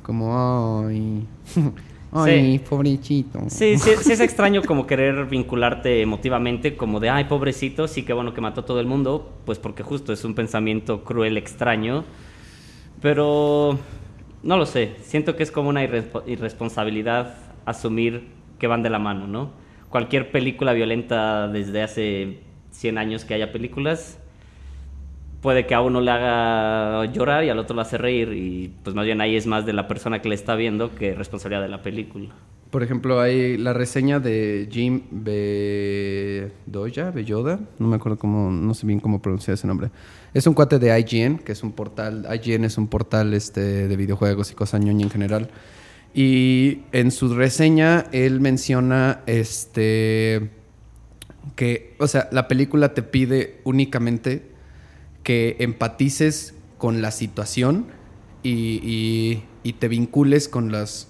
[0.03, 0.85] como.
[0.87, 1.27] Ay.
[2.13, 3.39] Ay, pobrecito.
[3.49, 8.13] Sí, sí, sí es extraño como querer vincularte emotivamente, como de, ay, pobrecito, sí que
[8.13, 12.03] bueno que mató a todo el mundo, pues porque justo es un pensamiento cruel, extraño.
[13.01, 13.79] Pero
[14.43, 18.27] no lo sé, siento que es como una irrespo- irresponsabilidad asumir
[18.59, 19.51] que van de la mano, ¿no?
[19.89, 22.39] Cualquier película violenta desde hace
[22.71, 24.19] 100 años que haya películas,
[25.41, 28.95] puede que a uno le haga llorar y al otro le hace reír y pues
[28.95, 31.69] más bien ahí es más de la persona que le está viendo que responsabilidad de
[31.69, 32.29] la película.
[32.69, 38.87] Por ejemplo, hay la reseña de Jim Bedoya, Belloda, no me acuerdo cómo, no sé
[38.87, 39.89] bien cómo pronunciar ese nombre.
[40.33, 43.95] Es un cuate de IGN, que es un portal, IGN es un portal este, de
[43.97, 45.49] videojuegos y cosas ñoña en general.
[46.13, 50.49] Y en su reseña él menciona este
[51.55, 54.50] que, o sea, la película te pide únicamente
[55.31, 57.85] que empatices con la situación
[58.43, 61.07] y, y- y te vincules con las,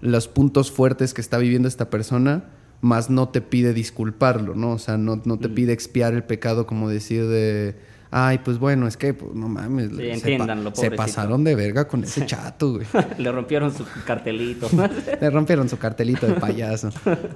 [0.00, 2.44] los puntos fuertes que está viviendo esta persona,
[2.82, 4.70] más no te pide disculparlo, ¿no?
[4.74, 7.74] O sea, no, no te pide expiar el pecado como decir de,
[8.12, 11.88] ay, pues bueno, es que, pues, no mames, Sí, se, pa- se pasaron de verga
[11.88, 12.86] con ese chato, güey.
[13.18, 14.68] Le rompieron su cartelito.
[15.20, 16.90] Le rompieron su cartelito de payaso.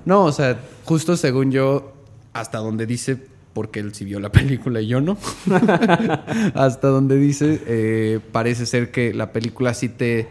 [0.04, 1.94] No, o sea, justo según yo,
[2.32, 5.16] hasta donde dice, porque él sí vio la película y yo no,
[6.54, 10.28] hasta donde dice, eh, parece ser que la película sí te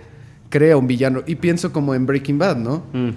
[0.50, 1.22] crea un villano.
[1.26, 2.84] Y pienso como en Breaking Bad, ¿no?
[2.94, 3.10] Mm.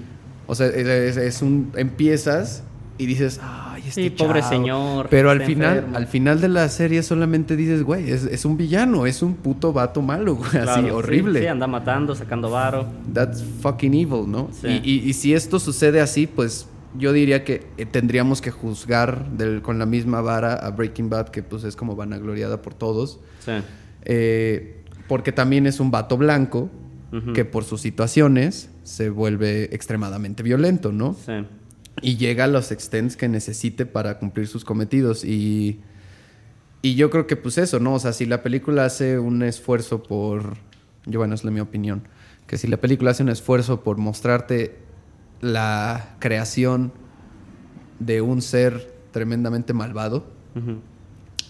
[0.47, 1.73] O sea, es, un...
[1.77, 2.63] Empiezas
[2.99, 4.53] y dices, ay, este Sí, pobre chavo".
[4.53, 5.97] señor, Pero al final, enfermo.
[5.97, 9.73] al final de la serie solamente dices, güey, es, es un villano, es un puto
[9.73, 11.41] vato malo, güey, Claro, así, sí, horrible.
[11.41, 12.87] Sí, anda matando, sacando varo.
[13.13, 14.49] That's fucking evil, ¿no?
[14.61, 14.69] Sí.
[14.85, 19.31] Y, y- y si esto sucede así, pues yo diría que eh, tendríamos que juzgar
[19.33, 23.21] del- con la misma vara a Breaking Bad, que pues es como vanagloriada por todos.
[23.45, 23.53] Sí.
[24.05, 26.71] Eh, porque también es un vato blanco
[27.33, 31.15] que por sus situaciones se vuelve extremadamente violento, ¿no?
[31.15, 31.33] Sí.
[32.03, 35.25] Y llega a los extents que necesite para cumplir sus cometidos.
[35.25, 35.81] Y,
[36.83, 37.95] y yo creo que pues eso, ¿no?
[37.95, 40.57] O sea, si la película hace un esfuerzo por...
[41.07, 42.03] Yo bueno, es la mi opinión.
[42.49, 44.77] Que si la película hace un esfuerzo por mostrarte
[45.41, 46.93] la creación
[47.99, 50.25] de un ser tremendamente malvado,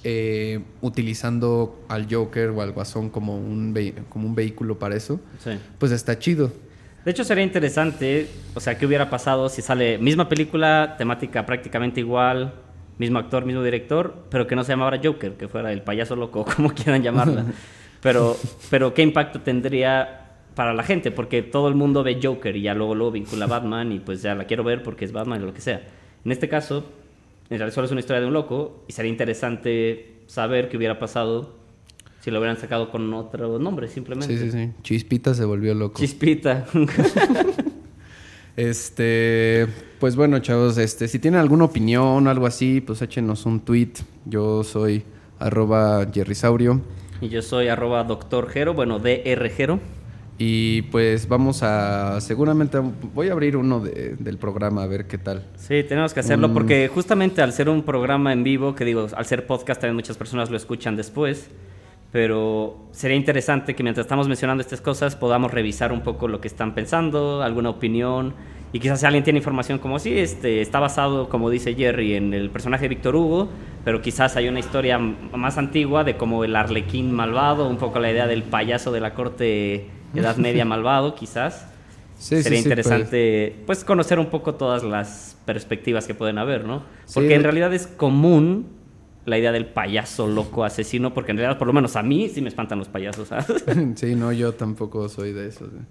[0.07, 3.75] eh, utilizando al Joker o al Guasón como un,
[4.11, 5.53] como un vehículo para eso, Sí.
[5.79, 6.53] pues está chido.
[7.05, 12.01] De hecho, sería interesante, o sea, qué hubiera pasado si sale misma película, temática prácticamente
[12.01, 12.55] igual,
[12.99, 16.45] mismo actor, mismo director, pero que no se llamara Joker, que fuera el payaso loco,
[16.57, 17.45] como quieran llamarla.
[18.05, 18.37] Pero,
[18.69, 20.24] pero qué impacto tendría
[20.55, 23.49] para la gente, porque todo el mundo ve Joker y ya luego lo vincula a
[23.49, 25.83] Batman y pues ya la quiero ver porque es Batman o lo que sea.
[26.25, 26.85] En este caso,
[27.51, 30.99] en realidad solo es una historia de un loco y sería interesante saber qué hubiera
[30.99, 31.57] pasado
[32.21, 34.39] si lo hubieran sacado con otro nombre, simplemente.
[34.39, 34.73] Sí, sí, sí.
[34.83, 36.01] Chispita se volvió loco.
[36.01, 36.67] Chispita.
[38.57, 39.67] Este,
[39.99, 43.95] pues bueno, chavos, este, si tienen alguna opinión o algo así, pues échenos un tweet.
[44.27, 45.03] Yo soy
[45.41, 46.81] arroba jerrysaurio.
[47.21, 49.81] Y yo soy arroba doctor Jero, bueno, DR Jero.
[50.37, 52.79] Y pues vamos a, seguramente
[53.15, 55.45] voy a abrir uno de- del programa a ver qué tal.
[55.55, 56.55] Sí, tenemos que hacerlo Mm.
[56.55, 60.17] porque justamente al ser un programa en vivo, que digo, al ser podcast también muchas
[60.17, 61.51] personas lo escuchan después,
[62.11, 66.49] pero sería interesante que mientras estamos mencionando estas cosas podamos revisar un poco lo que
[66.49, 68.35] están pensando, alguna opinión,
[68.73, 72.35] y quizás si alguien tiene información como sí, este, está basado, como dice Jerry, en
[72.35, 73.49] el personaje de Víctor Hugo,
[73.85, 78.11] pero quizás hay una historia más antigua de como el arlequín malvado, un poco la
[78.11, 81.67] idea del payaso de la corte Edad Media malvado, quizás.
[82.19, 83.85] sería sí, sí, interesante pues.
[83.85, 86.83] conocer un poco todas las perspectivas que pueden haber, ¿no?
[87.13, 88.67] Porque en realidad es común
[89.27, 92.43] la idea del payaso loco asesino, porque en realidad por lo menos a mí sí
[92.43, 93.29] me espantan los payasos.
[93.29, 93.65] ¿sabes?
[93.97, 95.69] sí, no, yo tampoco soy de esos.
[95.69, 95.85] ¿eh?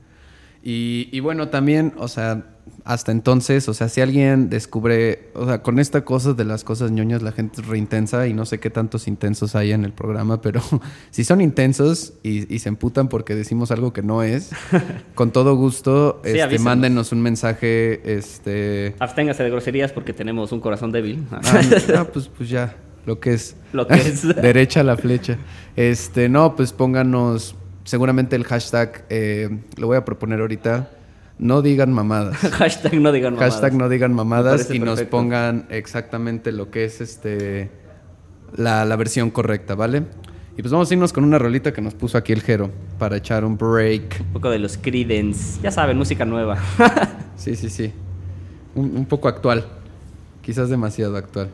[0.63, 2.45] Y, y bueno, también, o sea,
[2.85, 6.91] hasta entonces, o sea, si alguien descubre, o sea, con esta cosa de las cosas
[6.91, 9.93] ñoñas, la gente es re intensa y no sé qué tantos intensos hay en el
[9.93, 10.61] programa, pero
[11.11, 14.51] si son intensos y, y se emputan porque decimos algo que no es,
[15.15, 18.95] con todo gusto, Sí, este, mándenos un mensaje, este...
[18.99, 21.25] Absténgase de groserías porque tenemos un corazón débil.
[21.31, 21.41] Ah,
[21.97, 23.55] ah, pues, pues ya, lo que es.
[23.73, 24.23] Lo que es.
[24.23, 25.37] Derecha a la flecha.
[25.75, 30.89] Este, no, pues pónganos seguramente el hashtag, eh, lo voy a proponer ahorita,
[31.39, 32.37] no digan mamadas.
[32.51, 33.53] Hashtag no digan mamadas.
[33.53, 37.71] Hashtag no digan mamadas y nos pongan exactamente lo que es este
[38.55, 40.03] la, la versión correcta, ¿vale?
[40.55, 42.69] Y pues vamos a irnos con una rolita que nos puso aquí el Jero
[42.99, 44.21] para echar un break.
[44.27, 45.59] Un poco de los Creedence.
[45.63, 46.57] Ya saben, música nueva.
[47.35, 47.91] Sí, sí, sí.
[48.75, 49.65] Un, un poco actual.
[50.43, 51.49] Quizás demasiado actual.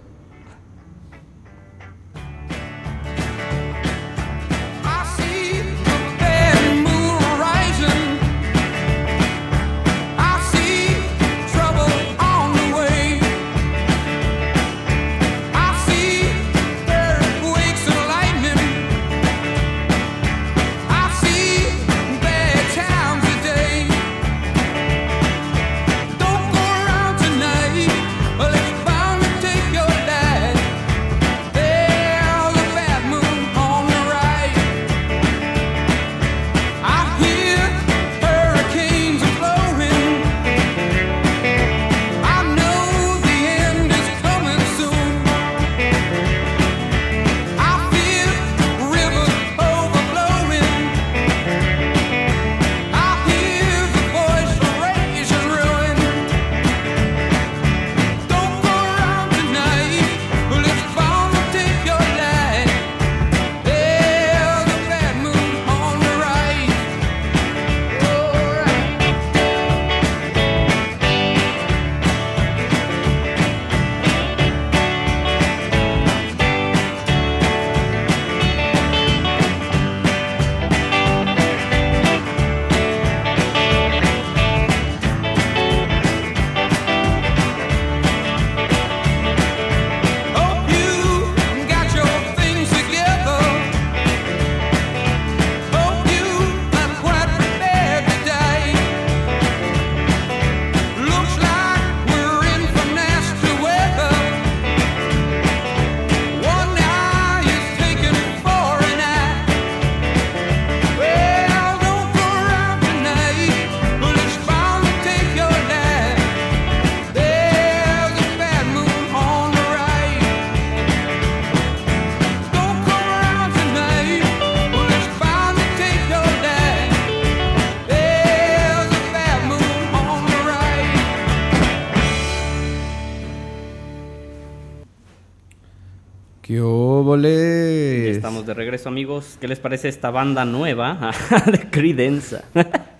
[139.40, 141.12] ¿Qué les parece esta banda nueva
[141.52, 142.42] de Creedence?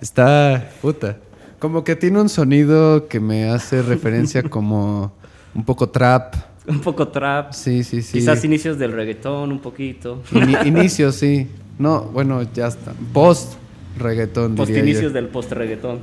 [0.02, 1.18] Está puta.
[1.60, 5.12] Como que tiene un sonido que me hace referencia como
[5.54, 6.36] un poco trap.
[6.68, 7.52] un poco trap.
[7.54, 8.14] Sí, sí, sí.
[8.20, 10.22] Quizás inicios del reggaetón, un poquito.
[10.32, 11.48] Ini- inicio, sí.
[11.78, 12.94] No, bueno, ya está.
[13.14, 13.54] Post
[13.98, 14.90] reggaetón, Post diría yo.
[14.90, 16.00] inicios del post reggaetón.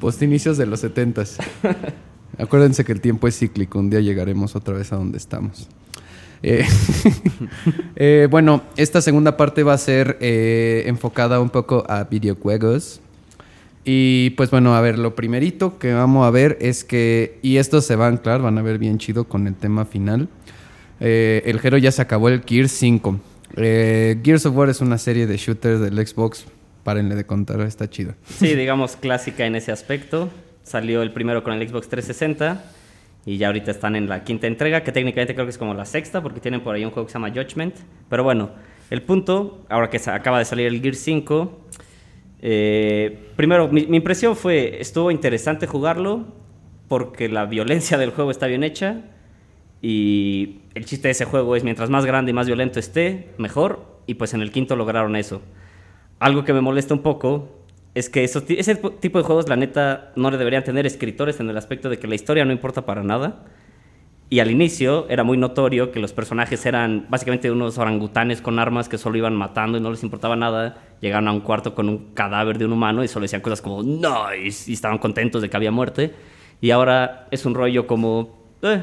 [0.00, 1.38] Post inicios de los setentas.
[2.38, 3.78] Acuérdense que el tiempo es cíclico.
[3.78, 5.68] Un día llegaremos otra vez a donde estamos.
[6.42, 6.66] Eh,
[7.96, 13.00] eh, bueno, esta segunda parte va a ser eh, enfocada un poco a videojuegos.
[13.84, 17.84] Y pues bueno, a ver, lo primerito que vamos a ver es que, y estos
[17.84, 20.28] se van, claro, van a ver bien chido con el tema final.
[21.00, 23.18] El Hero ya se acabó el Gears 5.
[23.56, 26.46] Eh, Gears of War es una serie de shooters del Xbox.
[26.84, 28.14] Párenle de contar, está chido.
[28.38, 30.30] Sí, digamos clásica en ese aspecto.
[30.62, 32.64] Salió el primero con el Xbox 360
[33.24, 35.84] y ya ahorita están en la quinta entrega, que técnicamente creo que es como la
[35.84, 37.76] sexta porque tienen por ahí un juego que se llama Judgment.
[38.08, 38.50] Pero bueno,
[38.90, 41.60] el punto, ahora que acaba de salir el Gear 5,
[42.40, 46.26] eh, primero, mi, mi impresión fue, estuvo interesante jugarlo
[46.88, 49.02] porque la violencia del juego está bien hecha
[49.80, 54.00] y el chiste de ese juego es mientras más grande y más violento esté, mejor.
[54.06, 55.42] Y pues en el quinto lograron eso.
[56.18, 57.61] Algo que me molesta un poco
[57.94, 61.50] es que ese po- tipo de juegos, la neta, no le deberían tener escritores en
[61.50, 63.44] el aspecto de que la historia no importa para nada.
[64.30, 68.88] Y al inicio era muy notorio que los personajes eran básicamente unos orangutanes con armas
[68.88, 70.76] que solo iban matando y no les importaba nada.
[71.02, 73.82] Llegaron a un cuarto con un cadáver de un humano y solo decían cosas como
[73.82, 76.14] nice y estaban contentos de que había muerte.
[76.62, 78.82] Y ahora es un rollo como eh,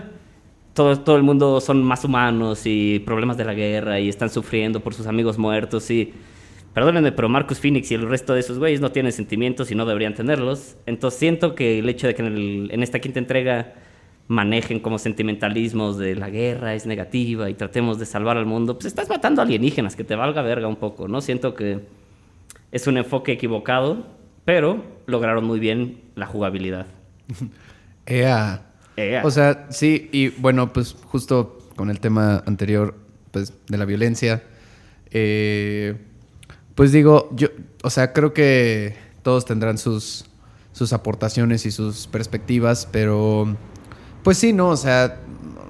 [0.76, 4.82] todo, todo el mundo son más humanos y problemas de la guerra y están sufriendo
[4.82, 6.14] por sus amigos muertos y
[6.80, 9.86] perdónenme, pero Marcus Phoenix y el resto de esos güeyes no tienen sentimientos y no
[9.86, 10.78] deberían tenerlos.
[10.86, 13.74] Entonces siento que el hecho de que en, el- en esta quinta entrega
[14.30, 18.86] manejen como sentimentalismos de la guerra es negativa y tratemos de salvar al mundo, pues
[18.86, 21.20] estás matando alienígenas, que te valga verga un poco, ¿no?
[21.20, 21.82] Siento que
[22.72, 24.08] es un enfoque equivocado,
[24.46, 26.88] pero lograron muy bien la jugabilidad.
[28.06, 28.62] Ea.
[28.96, 29.22] Ea.
[29.26, 32.96] O sea, sí, y bueno, pues justo con el tema anterior,
[33.32, 34.44] pues de la violencia,
[35.12, 35.96] eh,
[36.80, 37.50] pues digo, yo,
[37.84, 40.24] o sea, creo que todos tendrán sus,
[40.72, 43.58] sus aportaciones y sus perspectivas, pero
[44.24, 45.20] pues sí, no, o sea,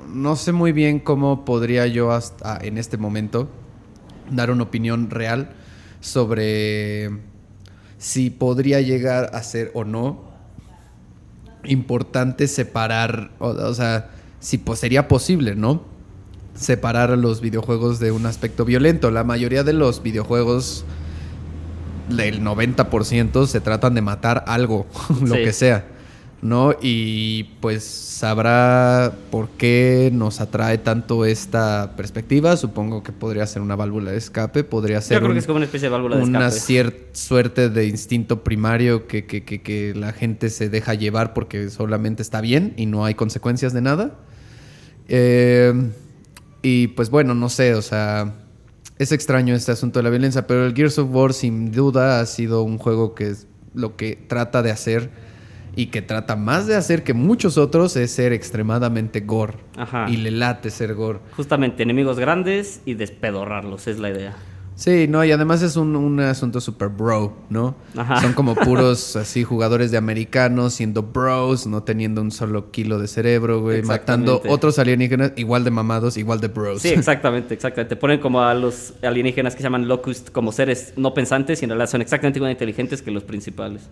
[0.08, 3.50] no sé muy bien cómo podría yo hasta en este momento
[4.30, 5.50] dar una opinión real
[6.00, 7.10] sobre
[7.98, 10.30] si podría llegar a ser o no
[11.64, 15.86] importante separar, o, sea, si sería posible, ¿no?
[16.56, 19.12] Separar a los videojuegos de un aspecto violento.
[19.12, 20.84] La mayoría de los videojuegos,
[22.10, 24.86] del 90%, se tratan de matar algo,
[25.22, 25.44] lo Sí.
[25.44, 25.86] que sea,
[26.42, 26.74] ¿no?
[26.82, 32.58] Y pues sabrá por qué nos atrae tanto esta perspectiva.
[32.58, 35.46] Supongo que podría ser una válvula de escape, podría ser Yo creo un- que es
[35.46, 36.60] como una especie de válvula de una escape.
[36.66, 41.70] cierta suerte de instinto primario que, que- que- que la gente se deja llevar porque
[41.70, 44.16] solamente está bien y no hay consecuencias de nada.
[45.08, 45.74] Eh,
[46.62, 48.34] y pues bueno, no sé, o sea,
[48.98, 52.26] es extraño este asunto de la violencia, pero el Gears of War sin duda ha
[52.26, 55.10] sido un juego que es lo que trata de hacer
[55.76, 59.58] y que trata más de hacer que muchos otros es ser extremadamente gore.
[59.78, 60.10] Ajá.
[60.10, 61.20] Y le late ser gore.
[61.38, 64.36] Justamente enemigos grandes y despedorrarlos, es la idea.
[64.80, 67.76] Sí, no, y además es un, un asunto super bro, ¿no?
[67.98, 68.22] Ajá.
[68.22, 73.10] Son como puros así jugadores de americanos siendo bros, no teniendo un solo kilo de
[73.10, 76.82] cerebro, güey, matando otros alienígenas igual de mamados, igual de bros.
[76.82, 77.98] Sí, exactamente, exactamente.
[77.98, 81.72] Ponen como a los alienígenas que se llaman Locust como seres no pensantes y en
[81.72, 83.90] realidad son exactamente igual inteligentes que los principales.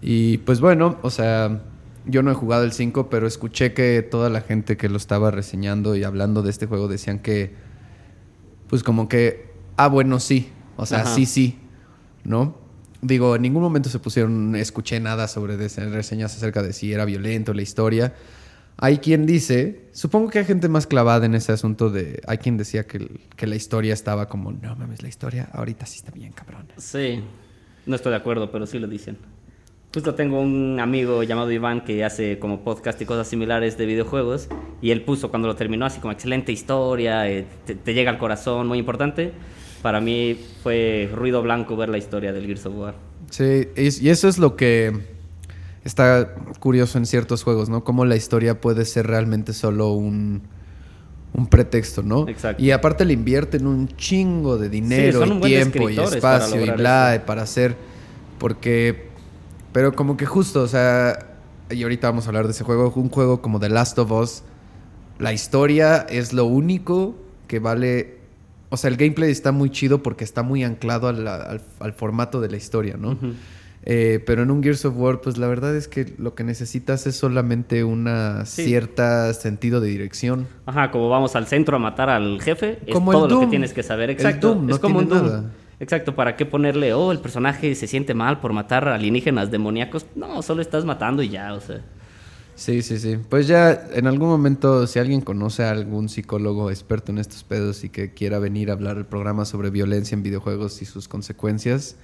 [0.00, 1.60] Y pues bueno, o sea,
[2.06, 5.32] yo no he jugado el 5, pero escuché que toda la gente que lo estaba
[5.32, 7.52] reseñando y hablando de este juego decían que,
[8.68, 9.49] pues como que,
[9.84, 11.14] ah, bueno, sí, o sea, Ajá.
[11.14, 11.58] sí, sí,
[12.24, 12.58] ¿no?
[13.00, 17.54] Digo, en ningún momento se pusieron, escuché nada sobre reseñas acerca de si era violento
[17.54, 18.12] la historia.
[18.76, 22.58] Hay quien dice, supongo que hay gente más clavada en ese asunto de, hay quien
[22.58, 26.32] decía que, que la historia estaba como, no mames, la historia ahorita sí está bien,
[26.32, 26.68] cabrón.
[26.76, 27.22] Sí,
[27.86, 29.16] no estoy de acuerdo, pero sí lo dicen.
[29.94, 34.48] Justo tengo un amigo llamado Iván que hace como podcast y cosas similares de videojuegos
[34.80, 38.18] y él puso cuando lo terminó así como excelente historia, eh, te, te llega al
[38.18, 39.32] corazón, muy importante.
[39.82, 42.94] Para mí fue ruido blanco ver la historia del Gears of War.
[43.30, 44.92] Sí, y eso es lo que
[45.84, 47.84] está curioso en ciertos juegos, ¿no?
[47.84, 50.42] Cómo la historia puede ser realmente solo un,
[51.32, 52.28] un pretexto, ¿no?
[52.28, 52.62] Exacto.
[52.62, 57.24] Y aparte le invierten un chingo de dinero y tiempo y espacio y bla, eso.
[57.24, 57.76] para hacer...
[58.38, 59.08] Porque...
[59.72, 61.26] Pero como que justo, o sea...
[61.70, 62.92] Y ahorita vamos a hablar de ese juego.
[62.96, 64.42] Un juego como The Last of Us.
[65.18, 67.14] La historia es lo único
[67.46, 68.19] que vale...
[68.70, 72.48] O sea, el gameplay está muy chido porque está muy anclado al, al formato de
[72.50, 73.18] la historia, ¿no?
[73.82, 77.06] Eh, pero en un Gears of War, pues la verdad es que lo que necesitas
[77.06, 78.64] es solamente una Sí.
[78.64, 80.46] cierta sentido de dirección.
[80.66, 83.46] Ajá, como vamos al centro a matar al jefe, es Como el todo lo que
[83.46, 84.10] tienes que saber.
[84.10, 84.54] El Exacto.
[84.54, 85.22] Doom no es como un Doom.
[85.22, 85.44] nada.
[85.80, 90.04] Exacto, ¿para qué ponerle, oh, el personaje se siente mal por matar alienígenas demoníacos?
[90.14, 91.80] No, solo estás matando y ya, o sea.
[92.60, 93.16] Sí, sí, sí.
[93.16, 97.84] Pues ya en algún momento, si alguien conoce a algún psicólogo experto en estos pedos
[97.84, 101.96] y que quiera venir a hablar el programa sobre violencia en videojuegos y sus consecuencias,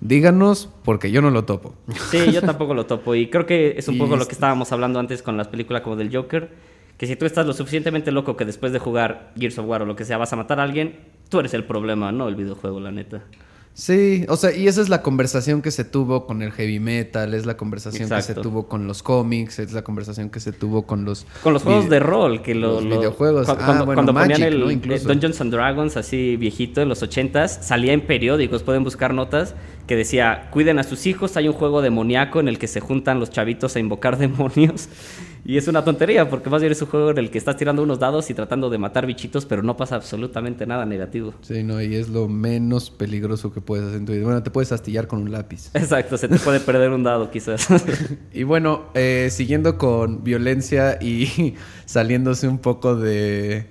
[0.00, 1.76] díganos porque yo no lo topo.
[2.10, 3.14] Sí, yo tampoco lo topo.
[3.14, 5.82] Y creo que es un Y poco lo que estábamos hablando antes con las películas
[5.82, 6.50] como del Joker.
[6.98, 9.86] Que si tú estás lo suficientemente loco que después de jugar Gears of War o
[9.86, 12.80] lo que sea vas a matar a alguien, tú eres el problema, no el videojuego,
[12.80, 13.22] la neta.
[13.78, 17.34] Sí, o sea, y esa es la conversación que se tuvo con el heavy metal,
[17.34, 20.86] es la conversación que se tuvo con los cómics, es la conversación que se tuvo
[20.86, 21.26] con los...
[21.42, 23.44] Con los juegos de rol, que lo, los lo- videojuegos.
[23.46, 24.70] cu- Ah, Cuando, bueno, cuando Magic, ponían el ¿no?
[24.94, 24.98] eh.
[25.04, 29.54] Dungeons and Dragons así viejito en los 80s, salía en periódicos, pueden buscar notas,
[29.86, 33.20] que decía, cuiden a sus hijos, hay un juego demoníaco en el que se juntan
[33.20, 34.88] los chavitos a invocar demonios.
[35.44, 37.80] Y es una tontería, porque más bien es un juego en el que estás tirando
[37.80, 41.34] unos dados y tratando de matar bichitos, pero no pasa absolutamente nada negativo.
[41.42, 44.24] Sí, no, y es lo menos peligroso que puedes hacer en tu vida.
[44.24, 45.70] Bueno, te puedes astillar con un lápiz.
[45.74, 47.68] Exacto, se te puede perder un dado quizás.
[48.32, 51.54] Y bueno, eh, siguiendo con violencia y
[51.86, 53.66] saliéndose un poco de,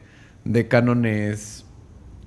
[0.45, 1.65] de cánones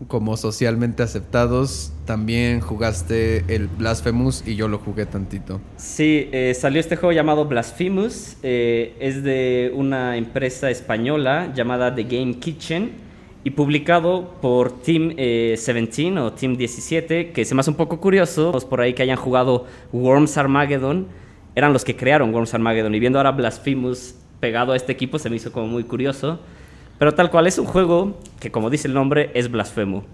[0.07, 5.61] como socialmente aceptados, también jugaste el Blasphemous y yo lo jugué tantito.
[5.77, 8.39] Sí, eh, salió este juego llamado Blasphemous.
[8.43, 12.93] eh, es de una empresa española llamada The Game Kitchen
[13.45, 18.01] y publicado por Team eh, 17 o Team 17, que se me hace un poco
[18.01, 18.53] curioso.
[18.55, 21.09] Los por ahí que hayan jugado Worms Armageddon
[21.55, 22.95] eran los que crearon Worms Armageddon.
[22.95, 26.41] Y viendo ahora Blasphemous pegado a este equipo se me hizo como muy curioso.
[26.99, 30.05] Pero tal cual es un juego que, como dice el nombre, es blasfemo.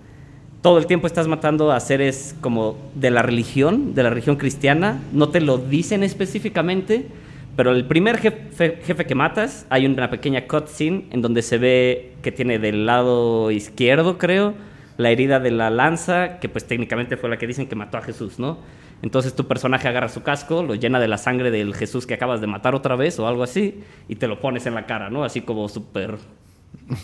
[0.65, 4.99] Todo el tiempo estás matando a seres como de la religión, de la religión cristiana.
[5.13, 7.07] No te lo dicen específicamente,
[7.55, 12.33] pero el primer jefe, que matas, hay una pequeña cutscene en donde se ve que
[12.33, 14.55] tiene del lado izquierdo, creo,
[14.97, 18.01] la herida de la lanza, que pues técnicamente fue la que dicen que mató a
[18.01, 18.57] Jesús, ¿no?
[19.03, 22.41] Entonces tu personaje agarra su casco, lo llena de la sangre del Jesús que acabas
[22.41, 25.25] de matar otra vez o algo así, y te lo pones en la cara, ¿no?
[25.25, 26.17] Así como súper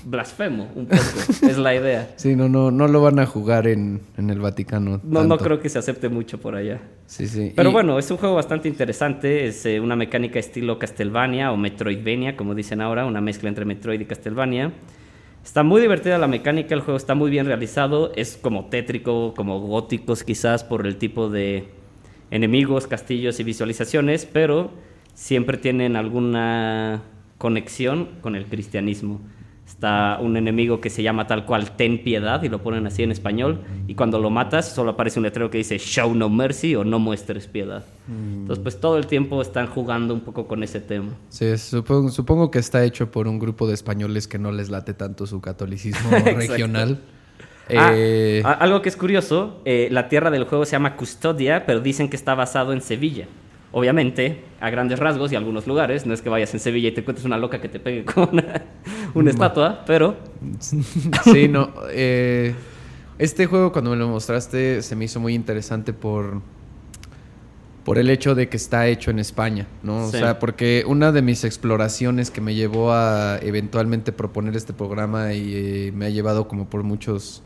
[0.05, 1.03] blasfemo, un poco.
[1.49, 2.12] es la idea.
[2.16, 5.01] Sí, no, no, no lo van a jugar en, en el Vaticano.
[5.05, 6.81] No, no creo que se acepte mucho por allá.
[7.07, 7.53] Sí, sí.
[7.57, 9.47] Pero Y- bueno, es un juego bastante interesante.
[9.47, 14.01] Es eh, una mecánica estilo Castlevania o Metroidvania, como dicen ahora, una mezcla entre Metroid
[14.01, 14.73] y Castlevania.
[15.45, 18.12] Está muy divertida la mecánica, el juego está muy bien realizado.
[18.14, 21.68] Es como tétrico, como góticos quizás por el tipo de
[22.31, 24.71] enemigos, castillos y visualizaciones, pero
[25.14, 27.03] siempre tienen alguna
[27.39, 29.21] conexión con el cristianismo.
[29.71, 33.12] Está un enemigo que se llama tal cual Ten Piedad y lo ponen así en
[33.12, 33.61] español.
[33.87, 36.99] Y cuando lo matas, solo aparece un letrero que dice Show no mercy o no
[36.99, 37.85] muestres piedad.
[38.09, 41.12] Entonces, pues todo el tiempo están jugando un poco con ese tema.
[41.29, 44.93] Sí, supongo, supongo que está hecho por un grupo de españoles que no les late
[44.93, 46.99] tanto su catolicismo regional.
[47.75, 51.64] Ah, Eh, a- algo que es curioso, eh, la tierra del juego se llama Custodia,
[51.64, 53.27] pero dicen que está basado en Sevilla.
[53.73, 57.01] Obviamente, a grandes rasgos y algunos lugares, no es que vayas en Sevilla y te
[57.01, 58.64] encuentres una loca que te pegue con una,
[59.14, 60.16] una estatua, pero
[60.59, 61.73] sí, no.
[61.91, 62.55] eh,
[63.18, 66.41] este juego, cuando me lo mostraste, se me hizo muy interesante por.
[67.85, 70.05] Por el hecho de que está hecho en España, ¿no?
[70.05, 75.33] O sea, porque una de mis exploraciones que me llevó a eventualmente proponer este programa
[75.33, 77.43] y eh, me ha llevado como por muchos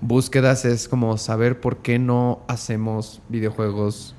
[0.00, 4.14] búsquedas es como saber por qué no hacemos videojuegos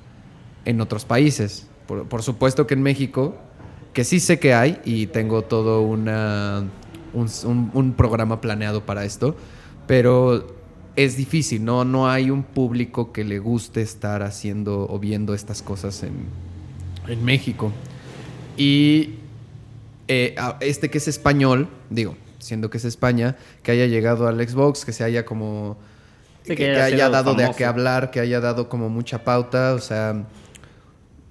[0.66, 1.66] en otros países.
[1.88, 3.34] Por, por supuesto que en México,
[3.94, 6.64] que sí sé que hay y tengo todo una,
[7.14, 9.34] un, un- un programa planeado para esto,
[9.86, 10.54] pero
[10.96, 11.84] es difícil, ¿no?
[11.84, 16.14] No hay un público que le guste estar haciendo o viendo estas cosas en,
[17.06, 17.70] en México.
[18.56, 19.14] Y
[20.08, 24.84] eh, este que es español, digo, siendo que es España, que haya llegado al Xbox,
[24.84, 25.76] que se haya como...
[26.44, 29.78] Sí, que, haya dado de a qué hablar, que haya dado como mucha pauta, o
[29.80, 30.24] sea...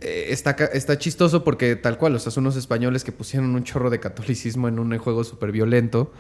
[0.06, 3.64] eh, Está, está chistoso porque tal cual, o sea, son unos españoles que pusieron un
[3.64, 6.12] chorro de catolicismo en un juego súper violento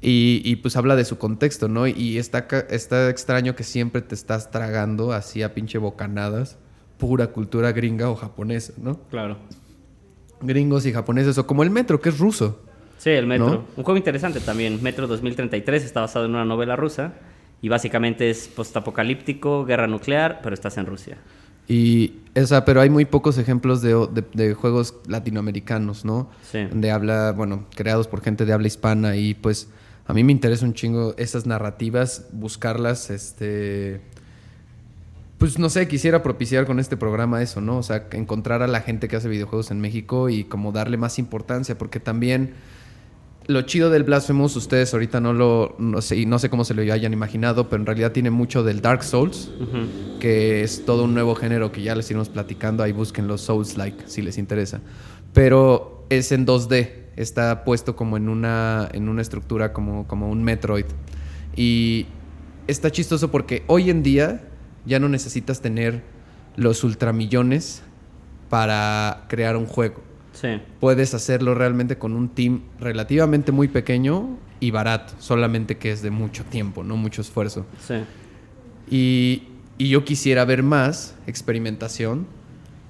[0.00, 1.86] y, y, pues habla de su contexto, ¿no?
[1.86, 6.58] Y está, está extraño que siempre te estás tragando así a pinche bocanadas
[6.98, 8.98] pura cultura gringa o japonesa, ¿no?
[9.10, 9.36] claro.
[10.40, 12.60] Gringos y japoneses, o como el metro, que es ruso.
[12.98, 13.48] Sí, el Metro.
[13.48, 13.64] ¿No?
[13.76, 14.82] Un juego interesante también.
[14.82, 17.14] Metro 2033 está basado en una novela rusa
[17.62, 21.16] y básicamente es postapocalíptico, guerra nuclear, pero estás en Rusia.
[21.68, 26.28] Y, o sea, pero hay muy pocos ejemplos de, de- de juegos latinoamericanos, ¿no?
[26.50, 26.60] Sí.
[26.72, 29.68] De habla, bueno, creados por gente de habla hispana y pues
[30.06, 34.00] a mí me interesa un chingo esas narrativas, buscarlas, este...
[35.38, 37.76] Pues no sé, quisiera propiciar con este programa eso, ¿no?
[37.76, 41.18] O sea, encontrar a la gente que hace videojuegos en México y como darle más
[41.18, 42.54] importancia, porque también
[43.48, 46.74] lo chido del Blasphemous, ustedes ahorita no lo, no sé, y no sé cómo se
[46.74, 49.50] lo hayan imaginado, pero en realidad tiene mucho del Dark Souls,
[50.20, 52.82] que es todo un nuevo género que ya les iremos platicando.
[52.82, 54.80] Ahí busquen los Souls-like si les interesa.
[55.32, 57.04] Pero es en 2D.
[57.16, 60.86] Está puesto como en una, en una estructura como, como un Metroid.
[61.54, 62.06] Y
[62.66, 64.48] está chistoso porque hoy en día
[64.84, 66.02] ya no necesitas tener
[66.56, 67.82] los ultramillones
[68.48, 70.05] para crear un juego.
[70.40, 70.60] Sí.
[70.80, 76.10] Puedes hacerlo realmente con un team relativamente muy pequeño y barato, solamente que es de
[76.10, 77.66] mucho tiempo, no mucho esfuerzo.
[77.78, 77.94] Sí.
[78.90, 79.42] Y,
[79.78, 82.26] y yo quisiera ver más experimentación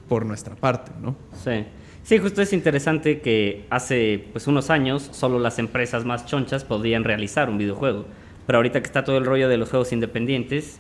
[0.09, 1.15] por nuestra parte, ¿no?
[1.33, 1.65] Sí.
[2.03, 7.05] Sí, justo es interesante que hace pues unos años solo las empresas más chonchas podían
[7.05, 8.07] realizar un videojuego.
[8.47, 10.79] Pero ahorita que está todo el rollo de los juegos independientes,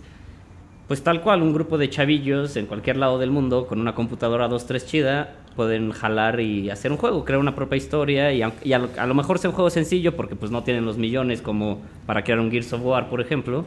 [0.88, 4.48] Pues tal cual, un grupo de chavillos en cualquier lado del mundo con una computadora
[4.48, 8.72] 2-3 chida pueden jalar y hacer un juego, crear una propia historia y, aunque- y
[8.74, 11.40] a, lo, a lo mejor sea un juego sencillo porque pues no tienen los millones
[11.42, 13.64] como para crear un Gears of War, por ejemplo,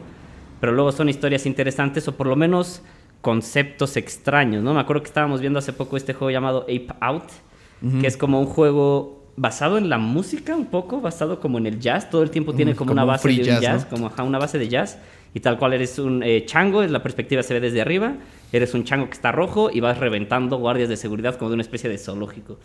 [0.60, 2.82] pero luego son historias interesantes o por lo menos
[3.20, 4.72] conceptos extraños, ¿no?
[4.74, 7.24] Me acuerdo que estábamos viendo hace poco este juego llamado Ape Out,
[8.00, 11.80] que es como un juego basado en la música un poco, basado como en el
[11.80, 13.82] jazz, todo el tiempo tiene como, como una un base free de un jazz, jazz,
[13.84, 13.90] ¿no?
[13.96, 14.98] como ajá, una base de jazz
[15.32, 18.14] y tal cual eres un eh, chango, la perspectiva se ve desde arriba,
[18.52, 21.62] eres un chango que está rojo y vas reventando guardias de seguridad como de una
[21.62, 22.58] especie de zoológico.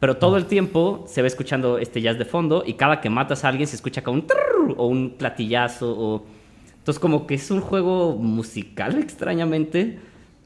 [0.00, 3.44] Pero todo el tiempo se va escuchando este jazz de fondo y cada que matas
[3.44, 6.26] a alguien se escucha como un trrr o un platillazo o
[6.78, 9.98] entonces como que es un juego musical extrañamente,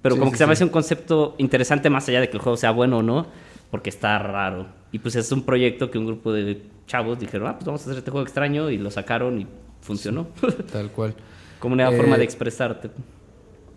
[0.03, 0.53] pero Sí, como sí, que se me sí.
[0.55, 3.27] hace un concepto interesante más allá de que el juego sea bueno o no,
[3.71, 4.67] porque está raro.
[4.93, 7.85] Y pues es un proyecto que un grupo de chavos dijeron, ah, pues vamos a
[7.85, 9.47] hacer este juego extraño y lo sacaron y
[9.83, 10.29] funcionó.
[10.73, 11.15] Tal cual.
[11.59, 12.91] Como una Eh, forma de expresarte.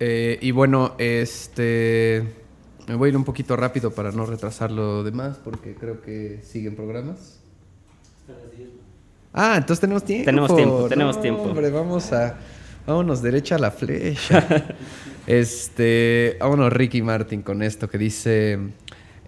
[0.05, 2.23] Eh, y bueno, este.
[2.89, 6.41] Me voy a ir un poquito rápido para no retrasar lo demás, porque creo que
[6.43, 7.39] siguen programas.
[9.31, 10.25] Ah, entonces tenemos tiempo.
[10.25, 11.41] Tenemos tiempo, tenemos No, tiempo.
[11.43, 12.37] Hombre, vamos a.
[12.85, 14.65] Vámonos derecha a la flecha.
[15.27, 16.35] este.
[16.41, 18.59] Vámonos, Ricky Martin, con esto que dice.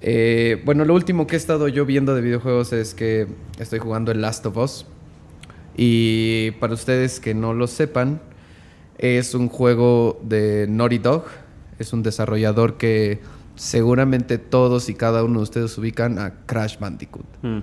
[0.01, 3.27] eh, bueno, lo último que he estado yo viendo de videojuegos es que
[3.59, 4.85] estoy jugando el Last of Us.
[5.77, 8.19] Y para ustedes que no lo sepan,
[8.97, 11.25] es un juego de Naughty Dog.
[11.79, 13.19] Es un desarrollador que
[13.55, 17.25] seguramente todos y cada uno de ustedes ubican a Crash Bandicoot.
[17.41, 17.59] Mm.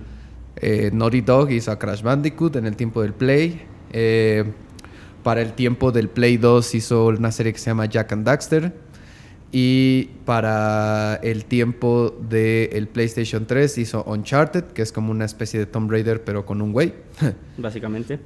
[0.57, 3.61] Eh, Naughty Dog hizo a Crash Bandicoot en el tiempo del Play.
[3.91, 4.43] Eh,
[5.23, 8.73] para el tiempo del Play 2 hizo una serie que se llama Jack and Daxter.
[9.51, 15.67] Y para el tiempo del PlayStation 3 hizo Uncharted, que es como una especie de
[15.67, 16.93] Tomb Raider, pero con un güey.
[17.57, 18.19] Básicamente.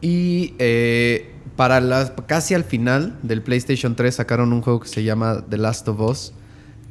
[0.00, 5.04] Y eh, para las, casi al final del PlayStation 3 sacaron un juego que se
[5.04, 6.32] llama The Last of Us.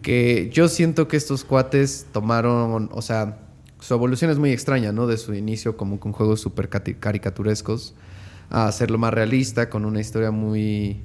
[0.01, 3.39] Que yo siento que estos cuates tomaron, o sea,
[3.79, 5.07] su evolución es muy extraña, ¿no?
[5.07, 7.95] De su inicio como con juegos súper caricaturescos
[8.49, 11.01] a hacerlo más realista, con una historia muy,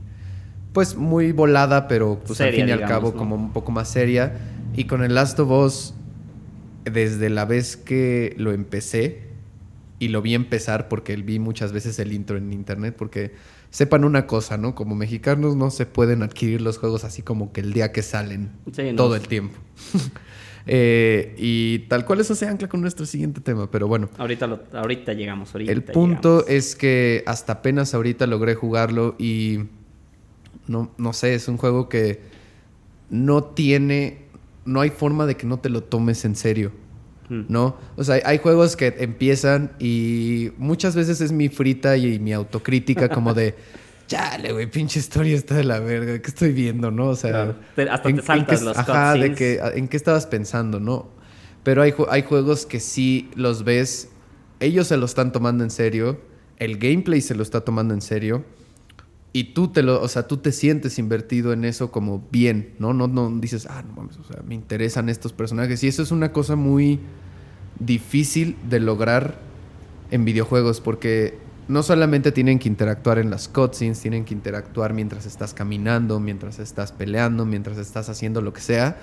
[0.72, 3.16] pues muy volada, pero pues al fin y al cabo ¿no?
[3.16, 4.32] como un poco más seria.
[4.76, 5.94] Y con el Last of Us,
[6.84, 9.33] desde la vez que lo empecé,
[9.98, 13.34] y lo vi empezar porque vi muchas veces el intro en internet, porque
[13.70, 14.74] sepan una cosa, ¿no?
[14.74, 18.50] Como mexicanos no se pueden adquirir los juegos así como que el día que salen,
[18.72, 18.96] Sí, no.
[18.96, 19.56] todo el tiempo.
[20.66, 24.08] Eh, y tal cual eso se ancla con nuestro siguiente tema, pero bueno.
[24.16, 25.52] Ahorita, lo- ahorita llegamos.
[25.54, 26.50] Ahorita El punto llegamos.
[26.50, 29.64] es que hasta apenas ahorita logré jugarlo y
[30.66, 32.22] no, no sé, es un juego que
[33.10, 34.22] no tiene,
[34.64, 36.72] no hay forma de que no te lo tomes en serio.
[37.28, 37.42] Mm.
[37.48, 37.76] ¿No?
[37.96, 43.08] O sea, hay- juegos que empiezan y muchas veces es mi frita y mi autocrítica
[43.08, 43.54] como de,
[44.06, 47.06] chale, güey, pinche historia está de la verga, ¿qué estoy viendo, no?
[47.08, 47.56] O sea, Claro.
[47.92, 49.38] Hasta te saltas qué- los Ajá, de cutscenes.
[49.38, 51.08] que, ¿en qué estabas pensando, no?
[51.62, 54.10] Pero hay, hay juegos que sí los ves,
[54.60, 56.20] ellos se lo están tomando en serio,
[56.58, 58.44] el gameplay se lo está tomando en serio.
[59.36, 62.94] Y tú te lo, o sea, tú te sientes invertido en eso como bien, ¿no?
[62.94, 65.82] No, no dices, ah, no mames, o sea, me interesan estos personajes.
[65.82, 67.00] Y eso es una cosa muy
[67.80, 69.40] difícil de lograr
[70.12, 75.26] en videojuegos porque no solamente tienen que interactuar en las cutscenes, tienen que interactuar mientras
[75.26, 78.98] estás caminando, mientras estás peleando, mientras estás haciendo lo que sea.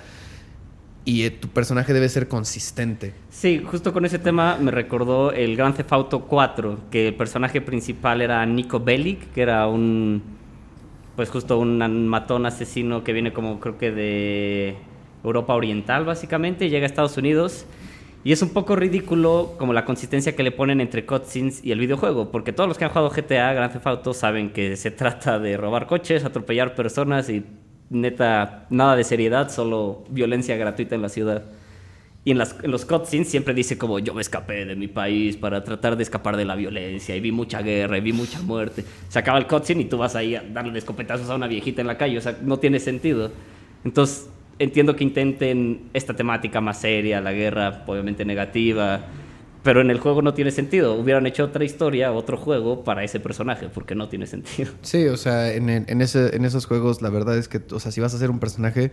[1.04, 3.12] Y eh, tu personaje debe ser consistente.
[3.28, 7.60] Sí, justo con ese tema me recordó el Grand Theft Auto 4, que el personaje
[7.60, 10.22] principal era Nico Bellic, que era un,
[11.16, 14.76] pues justo un matón asesino que viene como creo que de
[15.24, 17.66] Europa Oriental básicamente, y llega a Estados Unidos.
[18.24, 21.80] Y es un poco ridículo como la consistencia que le ponen entre cutscenes y el
[21.80, 25.40] videojuego, porque todos los que han jugado GTA, Grand Theft Auto, saben que se trata
[25.40, 27.44] de robar coches, atropellar personas y
[27.92, 31.44] neta, nada de seriedad, solo violencia gratuita en la ciudad.
[32.24, 35.64] Y en, las, los cutscenes siempre dice como yo me escapé de mi país para
[35.64, 38.84] tratar de escapar de la violencia y vi mucha guerra y vi mucha muerte.
[39.08, 41.88] Se acaba el cutscene y tú vas ahí a darle escopetazos a una viejita en
[41.88, 43.32] la calle, o sea, no tiene sentido.
[43.84, 44.28] Entonces,
[44.60, 49.00] entiendo que intenten esta temática más seria, la guerra obviamente negativa,
[49.62, 50.94] pero en el juego no tiene sentido.
[50.94, 54.70] Hubieran hecho otra historia, otro juego para ese personaje, porque no tiene sentido.
[54.82, 57.78] Sí, o sea, en, el- en, ese, en esos juegos la verdad es que, o
[57.80, 58.90] sea, si vas a ser un personaje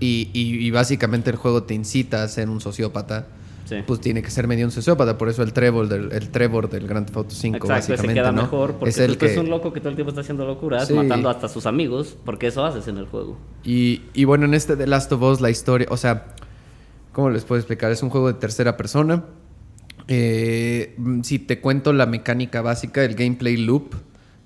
[0.00, 3.26] y, y- y básicamente el juego te incita a ser un sociópata,
[3.64, 3.76] Sí.
[3.86, 5.16] pues tiene que ser medio un sociópata.
[5.16, 8.32] Por eso el Trevor del, el Trevor del Grand Theft Auto 5, Exacto, básicamente, queda
[8.32, 8.42] ¿no?
[8.42, 9.32] mejor porque es el justo que...
[9.32, 10.94] es un loco que todo el tiempo está haciendo locuras, Sí.
[10.94, 13.38] matando hasta a sus amigos, porque eso haces en el juego.
[13.64, 16.26] Y, y bueno, en este The Last of Us la historia, o sea,
[17.12, 17.92] ¿cómo les puedo explicar?
[17.92, 19.24] Es un juego de tercera persona.
[20.08, 23.94] Eh, si te cuento la mecánica básica, el gameplay loop,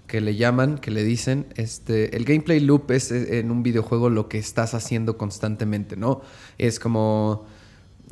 [0.07, 4.29] que le llaman, que le dicen, este, el gameplay loop es en un videojuego lo
[4.29, 6.21] que estás haciendo constantemente, ¿no?
[6.59, 7.45] Es como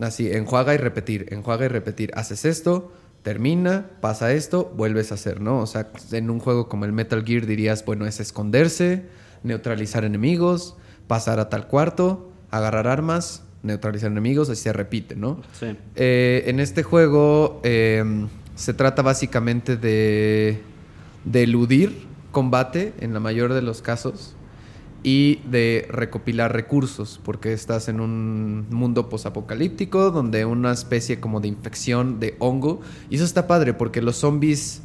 [0.01, 2.11] así, enjuaga y repetir, enjuaga y repetir.
[2.15, 2.93] Haces esto,
[3.23, 5.61] termina, pasa esto, vuelves a hacer, ¿no?
[5.61, 9.07] O sea, en un juego como el Metal Gear dirías, bueno, es esconderse,
[9.45, 10.77] neutralizar enemigos,
[11.07, 15.41] pasar a tal cuarto, agarrar armas, neutralizar enemigos, así se repite, ¿no?
[15.59, 15.77] Sí.
[15.97, 18.05] Eh, en este juego eh,
[18.55, 20.61] se trata básicamente de,
[21.25, 24.37] de eludir combate en la mayor de los casos
[25.03, 31.49] y de recopilar recursos, porque estás en un mundo posapocalíptico donde una especie como de
[31.49, 34.83] infección de hongo, y eso está padre porque los zombies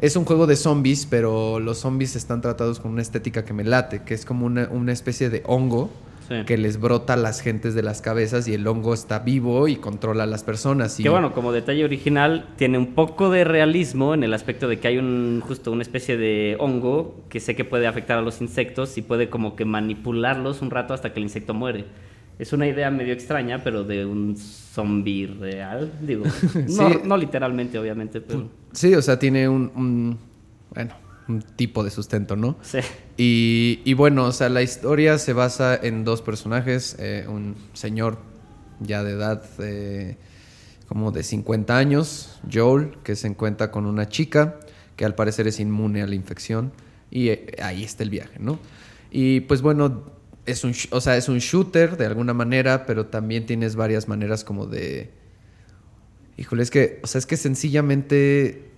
[0.00, 3.64] es un juego de zombies, pero los zombies están tratados con una estética que me
[3.64, 5.90] late, que es como una, una especie de hongo
[6.28, 6.34] Sí.
[6.46, 9.76] que les brota a las gentes de las cabezas y el hongo está vivo y
[9.76, 11.00] controla a las personas.
[11.00, 14.78] Y Que bueno, como detalle original, tiene un poco de realismo en el aspecto de
[14.78, 18.40] que hay un justo una especie de hongo que sé que puede afectar a los
[18.42, 21.86] insectos y puede como que manipularlos un rato hasta que el insecto muere.
[22.38, 26.24] Es una idea medio extraña, pero de un zombie real, digo.
[26.68, 26.98] No, Sí.
[27.04, 30.18] no literalmente, obviamente, pero Sí, o sea, tiene un, un-
[30.74, 30.92] bueno,
[31.28, 32.56] un tipo de sustento, ¿no?
[32.62, 32.78] sí.
[33.16, 38.18] Y, y bueno, o sea, la historia se basa en dos personajes, eh, un señor
[38.80, 40.16] ya de edad eh,
[40.86, 44.60] como de 50 años, Joel, que se encuentra con una chica
[44.96, 46.72] que al parecer es inmune a la infección
[47.10, 48.58] y eh, ahí está el viaje, ¿no?
[49.10, 50.04] Y pues bueno,
[50.46, 54.44] es un, o sea, es un shooter de alguna manera, pero también tienes varias maneras
[54.44, 55.10] como de...
[56.36, 58.70] Híjole, es que, o sea, es que sencillamente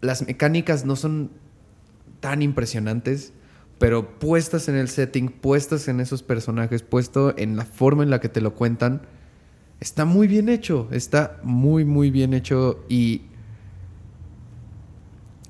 [0.00, 1.30] las mecánicas no son
[2.22, 3.34] tan impresionantes,
[3.78, 8.20] pero puestas en el setting, puestas en esos personajes, puesto en la forma en la
[8.20, 9.02] que te lo cuentan,
[9.80, 13.22] está muy bien hecho, está muy, muy bien hecho y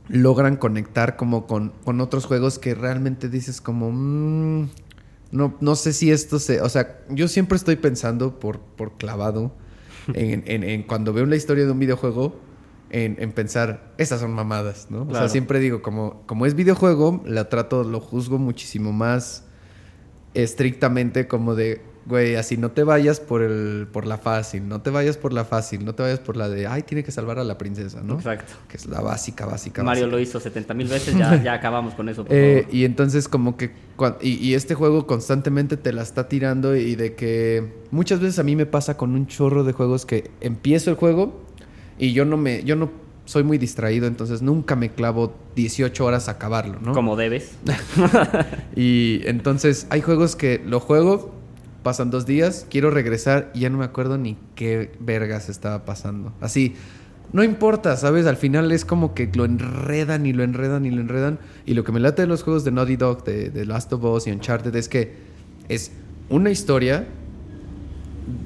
[0.09, 4.69] logran conectar como con, con otros juegos que realmente dices como, "Mm,
[5.31, 9.53] no, no sé si esto se, o sea, yo siempre estoy pensando por, por clavado
[10.15, 12.35] en, en- en cuando veo la historia de un videojuego,
[12.93, 15.07] en, en pensar, estas son mamadas, ¿no?
[15.09, 19.45] O sea, siempre digo, como, como es videojuego, la trato, lo juzgo muchísimo más
[20.35, 24.91] estrictamente como de, güey, así no te vayas por el por la fácil, no te
[24.91, 27.45] vayas por la fácil, no te vayas por la de, ay, tiene que salvar a
[27.45, 28.17] la princesa, ¿no?
[28.17, 28.53] Exacto.
[28.69, 29.83] Que es la básica, básica.
[29.83, 30.17] Mario básica.
[30.17, 33.57] lo hizo 70 mil veces, ya, ya acabamos con eso, por Eh, y entonces como
[33.57, 33.73] que
[34.21, 38.43] y, y este juego constantemente te la está tirando y de que muchas veces a
[38.43, 41.52] mí me pasa con un chorro de juegos que empiezo el juego
[42.03, 42.91] y yo no me yo no
[43.25, 46.93] soy muy distraído, entonces nunca me clavo 18 horas a acabarlo, ¿no?
[46.93, 47.53] Como debes.
[48.77, 51.33] Y entonces hay juegos que lo juego,
[51.83, 56.33] pasan dos días, quiero regresar y ya no me acuerdo ni qué vergas estaba pasando.
[56.41, 56.75] Así,
[57.33, 58.27] no importa, ¿sabes?
[58.27, 61.39] Al final es como que lo enredan y lo enredan y lo enredan.
[61.65, 64.03] Y lo que me late de los juegos de Naughty Dog, de, de Last of
[64.05, 65.15] Us y Uncharted es que
[65.69, 65.93] es
[66.29, 67.07] una historia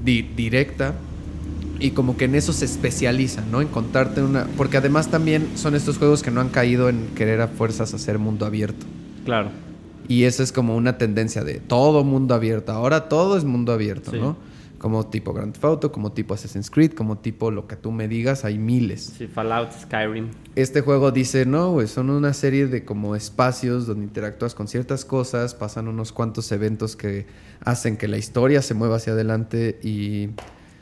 [0.04, 0.94] di- directa
[1.78, 3.60] y como que en eso se especializa, ¿no?
[3.60, 4.46] En contarte una...
[4.56, 8.18] Porque además también son estos juegos que no han caído en querer a fuerzas hacer
[8.18, 8.86] mundo abierto.
[9.24, 9.50] Claro.
[10.08, 12.72] Y esa es como una tendencia de todo mundo abierto.
[12.72, 14.18] Ahora todo es mundo abierto, Sí.
[14.18, 14.36] ¿no?
[14.78, 18.08] Como tipo Grand Theft Auto, como tipo Assassin's Creed, como tipo lo que tú me
[18.08, 19.14] digas, hay miles.
[19.16, 20.28] Sí, Fallout, Skyrim.
[20.54, 25.04] Este juego dice, no, güey, son una serie de como espacios donde interactúas con ciertas
[25.06, 27.26] cosas, pasan unos cuantos eventos que
[27.64, 30.28] hacen que la historia se mueva hacia adelante y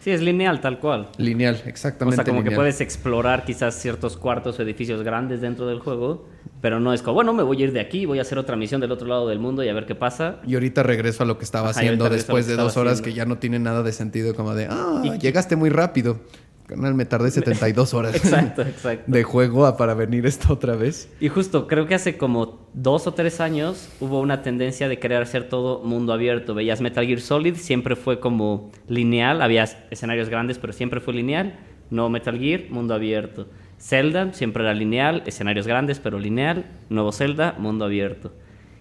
[0.05, 1.09] Sí, es lineal, tal cual.
[1.17, 2.17] lineal, O exactamente.
[2.17, 6.29] sea, como que puedes explorar quizás ciertos cuartos o edificios grandes dentro del juego,
[6.61, 8.55] pero no es como, bueno, me voy a ir de aquí, voy a hacer otra
[8.55, 10.41] misión del otro lado del mundo y a ver qué pasa.
[10.47, 13.05] Y ahorita regreso a lo que estaba Ajá, haciendo después de dos horas haciendo.
[13.15, 16.21] que ya no tiene nada de sentido, como de, ah, Y- llegaste muy rápido.
[16.67, 18.15] Canal, me tardé 72 horas.
[18.15, 19.05] Exacto, exacto.
[19.07, 21.11] de juego a para venir esta otra vez.
[21.21, 25.21] Y justo, creo que hace como dos o tres años hubo una tendencia de querer
[25.21, 26.55] hacer todo mundo abierto.
[26.55, 31.59] Veías Metal Gear Solid, siempre fue como lineal, había escenarios grandes, pero siempre fue lineal.
[31.91, 33.47] No Metal Gear, mundo abierto.
[33.79, 36.65] Zelda, siempre era lineal, escenarios grandes, pero lineal.
[36.89, 38.33] Nuevo Zelda, mundo abierto.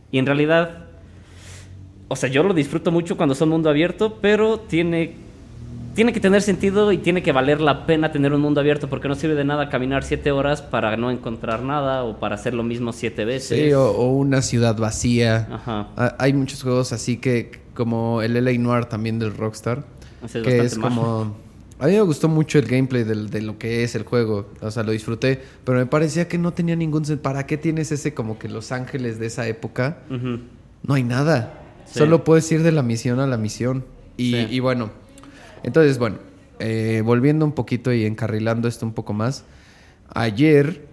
[0.10, 0.86] Y en realidad,
[2.08, 5.16] o sea, yo lo disfruto mucho cuando son mundo abierto, pero tiene
[5.94, 9.08] tiene que tener sentido y tiene que valer la pena tener un mundo abierto porque
[9.08, 12.64] no sirve de nada caminar siete horas para no encontrar nada o para hacer lo
[12.64, 13.58] mismo siete veces.
[13.60, 15.48] Sí, o, o una ciudad vacía.
[15.52, 15.88] Ajá.
[15.96, 19.84] Ah, Hay muchos juegos así que, como el LA Noir también del Rockstar,
[20.24, 21.42] Ese es que es como...
[21.80, 24.72] A mí me gustó mucho el gameplay del- de lo que es el juego, o
[24.72, 27.24] sea, lo disfruté, pero me parecía que no tenía ningún sentido.
[27.24, 29.98] ¿Para qué tienes ese como que Los Ángeles de esa época?
[30.10, 31.60] No hay nada.
[31.86, 32.00] Sí.
[32.00, 33.84] Solo puedes ir de la misión a la misión.
[34.16, 34.48] Y, Sí.
[34.52, 34.92] y bueno,
[35.64, 36.18] entonces, bueno,
[36.60, 39.44] eh, volviendo un poquito y encarrilando esto un poco más.
[40.14, 40.88] Ayer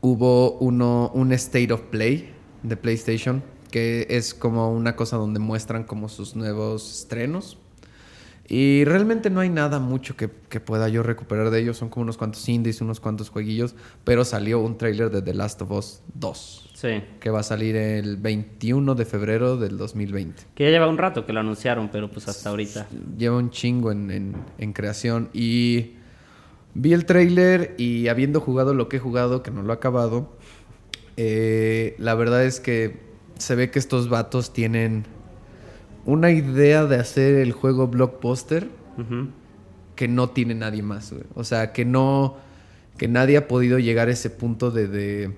[0.00, 2.32] hubo uno, un State of Play
[2.62, 7.58] de PlayStation, que es como una cosa donde muestran como sus nuevos estrenos.
[8.48, 11.76] Y realmente no hay nada mucho que, que pueda yo recuperar de ellos.
[11.78, 13.74] Son como unos cuantos indies, unos cuantos jueguillos.
[14.04, 17.02] Pero salió un tráiler de The Last of Us 2, Sí.
[17.18, 20.44] que va a salir el 21 de febrero del 2020.
[20.54, 22.86] Que ya lleva un rato que lo anunciaron, pero pues hasta ahorita.
[23.18, 25.28] Lleva un chingo en, en- en creación.
[25.32, 25.94] Y
[26.74, 30.36] vi el tráiler y habiendo jugado lo que he jugado, que no lo he acabado,
[31.16, 32.98] eh, la verdad es que
[33.38, 35.04] se ve que estos vatos tienen
[36.06, 38.68] una idea de hacer el juego blockbuster
[39.94, 41.12] que no tiene nadie más.
[41.12, 41.24] güey.
[41.34, 42.36] O sea, que no.
[42.96, 45.32] Que nadie ha podido llegar a ese punto de, de.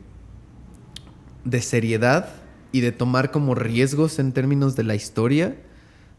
[1.45, 2.29] de seriedad
[2.71, 5.57] y de tomar como riesgos en términos de la historia.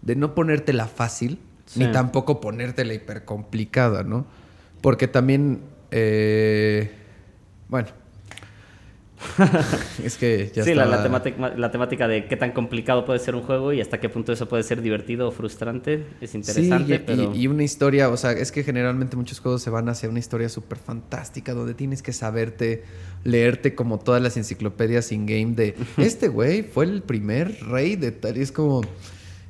[0.01, 1.79] De no ponértela fácil, Sí.
[1.81, 4.25] ni tampoco ponértela hipercomplicada, ¿no?
[4.81, 5.61] Porque también.
[5.91, 6.91] eh,
[7.69, 7.87] bueno.
[10.03, 13.35] es que ya sí, la, la temática, la temática de qué tan complicado puede ser
[13.35, 16.93] un juego y hasta qué punto eso puede ser divertido o frustrante es interesante, Sí,
[16.93, 17.35] y, pero...
[17.35, 20.49] y una historia, o sea, es que generalmente muchos juegos se van hacia una historia
[20.49, 22.83] súper fantástica donde tienes que saberte,
[23.23, 28.37] leerte como todas las enciclopedias in-game de este güey fue el primer rey de tal.
[28.37, 28.81] Y es como,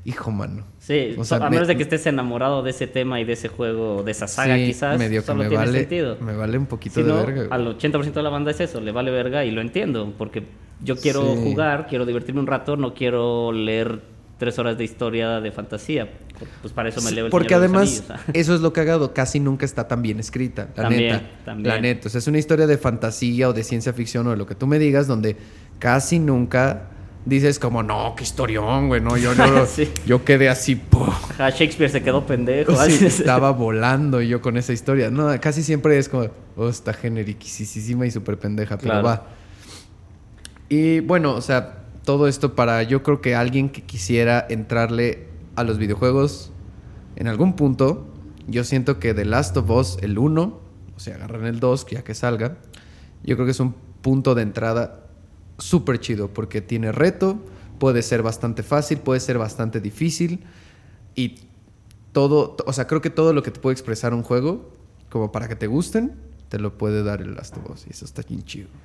[0.05, 0.65] hijo mano.
[0.89, 3.33] Sí, O sea, a me- menos de que estés enamorado de ese tema y de
[3.33, 6.17] ese juego, de esa saga Sí, quizás, medio que solo me tiene vale, sentido.
[6.19, 7.43] me vale un poquito Si de no, verga.
[7.45, 7.47] güey.
[7.51, 10.43] al 80% de la banda es eso, le vale verga y lo entiendo, porque
[10.83, 11.41] yo quiero Sí.
[11.43, 14.01] jugar, quiero divertirme un rato, no quiero leer
[14.39, 16.09] tres horas de historia de fantasía.
[16.61, 19.13] Pues para eso me leo el Porque Señor de los además, eso es lo cagado,
[19.13, 21.29] casi nunca está tan bien escrita, la También, neta.
[21.45, 21.67] también.
[21.75, 24.37] La neta, o sea, es una historia de fantasía o de ciencia ficción o de
[24.37, 25.35] lo que tú me digas, donde
[25.77, 26.87] casi nunca
[27.29, 29.89] dices como, no, qué historión, güey, no, yo, yo, Sí.
[30.05, 31.03] yo quedé así, po.
[31.05, 32.75] Ajá, Shakespeare se quedó pendejo.
[32.85, 35.09] Sí, estaba volando yo con esa historia.
[35.11, 36.27] No, casi siempre es como,
[36.57, 39.05] oh, está generiquísima y súper pendeja, pero Claro.
[39.07, 39.27] va.
[40.69, 45.63] Y bueno, o sea, todo esto para yo creo que alguien que quisiera entrarle a
[45.63, 46.51] los videojuegos
[47.15, 48.07] en algún punto,
[48.47, 50.59] yo siento que The Last of Us, el 1,
[50.95, 52.57] o sea, agarran el 2, ya que salga,
[53.23, 55.07] yo creo que es un punto de entrada
[55.59, 57.39] súper chido, porque tiene reto,
[57.77, 60.39] puede ser bastante fácil, puede ser bastante difícil,
[61.15, 61.35] y
[62.11, 64.71] todo, o sea, creo que todo lo que te puede expresar un juego,
[65.09, 66.13] como para que te gusten,
[66.49, 68.43] te lo puede dar el Last of Us, y eso está bien.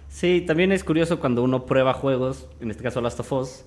[0.08, 3.64] Sí, también es curioso cuando uno prueba juegos, en este caso Last of Us,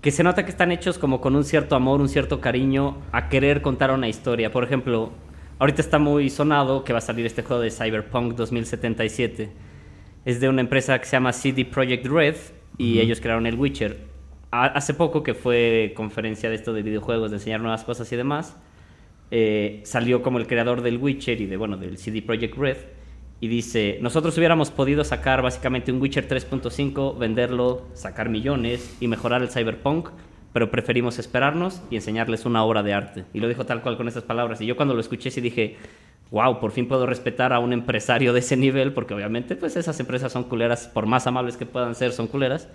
[0.00, 3.28] que se nota que están hechos como con un cierto amor, un cierto cariño a
[3.28, 4.52] querer contar una historia.
[4.52, 5.10] Por ejemplo,
[5.58, 9.50] ahorita está muy sonado que va a salir este juego de Cyberpunk 2077.
[10.28, 12.34] Es de una empresa que se llama CD Projekt Red
[12.76, 13.96] y ellos crearon el Witcher.
[14.50, 18.16] Ha- hace poco que fue conferencia de esto de videojuegos, de enseñar nuevas cosas y
[18.16, 18.54] demás,
[19.30, 22.76] eh, salió como el creador del Witcher y de, bueno, del CD Projekt Red
[23.40, 29.40] y dice, nosotros hubiéramos podido sacar básicamente un Witcher 3.5, venderlo, sacar millones y mejorar
[29.40, 30.10] el Cyberpunk,
[30.52, 33.24] pero preferimos esperarnos y enseñarles una obra de arte.
[33.32, 34.60] Y lo dijo tal cual con esas palabras.
[34.60, 35.76] Y yo cuando lo escuché sí dije,
[36.30, 39.98] wow, por fin puedo respetar a un empresario de ese nivel, porque obviamente pues esas
[40.00, 42.68] empresas son culeras, por más amables que puedan ser, son culeras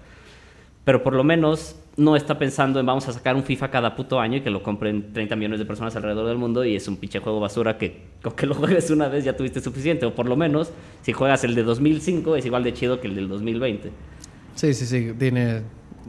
[0.86, 4.20] pero por lo menos no está pensando en vamos a sacar un FIFA cada puto
[4.20, 6.98] año y que lo compren 30 millones de personas alrededor del mundo y es un
[6.98, 10.06] pinche juego basura que con que lo juegues una vez ya tuviste suficiente.
[10.06, 13.16] O por lo menos, si juegas el de 2005 es igual de chido que el
[13.16, 13.92] del 2020.
[14.56, 15.62] Sí, sí, sí, tiene...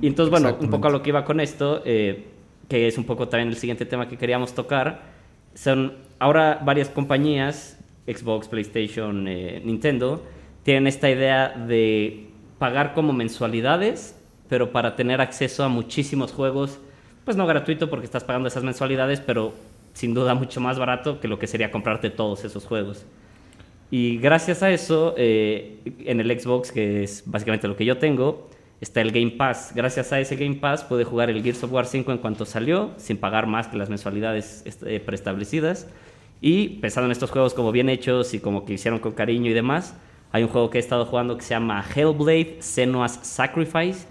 [0.02, 2.26] Y entonces, bueno, un poco a lo que iba con esto, eh,
[2.68, 5.02] que es un poco también el siguiente tema que queríamos tocar,
[5.54, 10.22] son ahora varias compañías, Xbox, PlayStation, eh, Nintendo,
[10.62, 16.78] tienen esta idea de pagar como mensualidades, pero para tener acceso a muchísimos juegos,
[17.24, 19.52] pues no gratuito porque estás pagando esas mensualidades, pero
[19.92, 23.06] sin duda mucho más barato que lo que sería comprarte todos esos juegos.
[23.90, 28.48] Y gracias a eso, eh, en el Xbox, que es básicamente lo que yo tengo,
[28.80, 29.72] está el Game Pass.
[29.74, 32.92] Gracias a ese Game Pass pude jugar el Gears of War 5 en cuanto salió,
[32.96, 35.88] sin pagar más que las mensualidades este, preestablecidas.
[36.40, 39.54] Y pensando en estos juegos como bien hechos y como que hicieron con cariño y
[39.54, 39.94] demás,
[40.32, 44.06] hay un juego que he estado jugando que se llama Hellblade Senua's Sacrifice.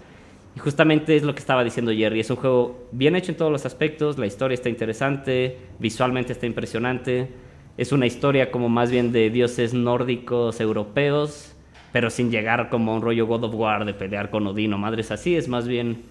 [0.56, 2.20] Y justamente es lo que estaba diciendo Jerry.
[2.20, 4.18] Es un juego bien hecho en todos los aspectos.
[4.18, 7.28] La historia está interesante, visualmente está impresionante.
[7.76, 11.53] Es una historia como más bien de dioses nórdicos europeos,
[11.94, 14.78] pero sin llegar como a un rollo God of War de pelear con Odín o
[14.78, 15.36] madres así.
[15.36, 16.02] Es más bien.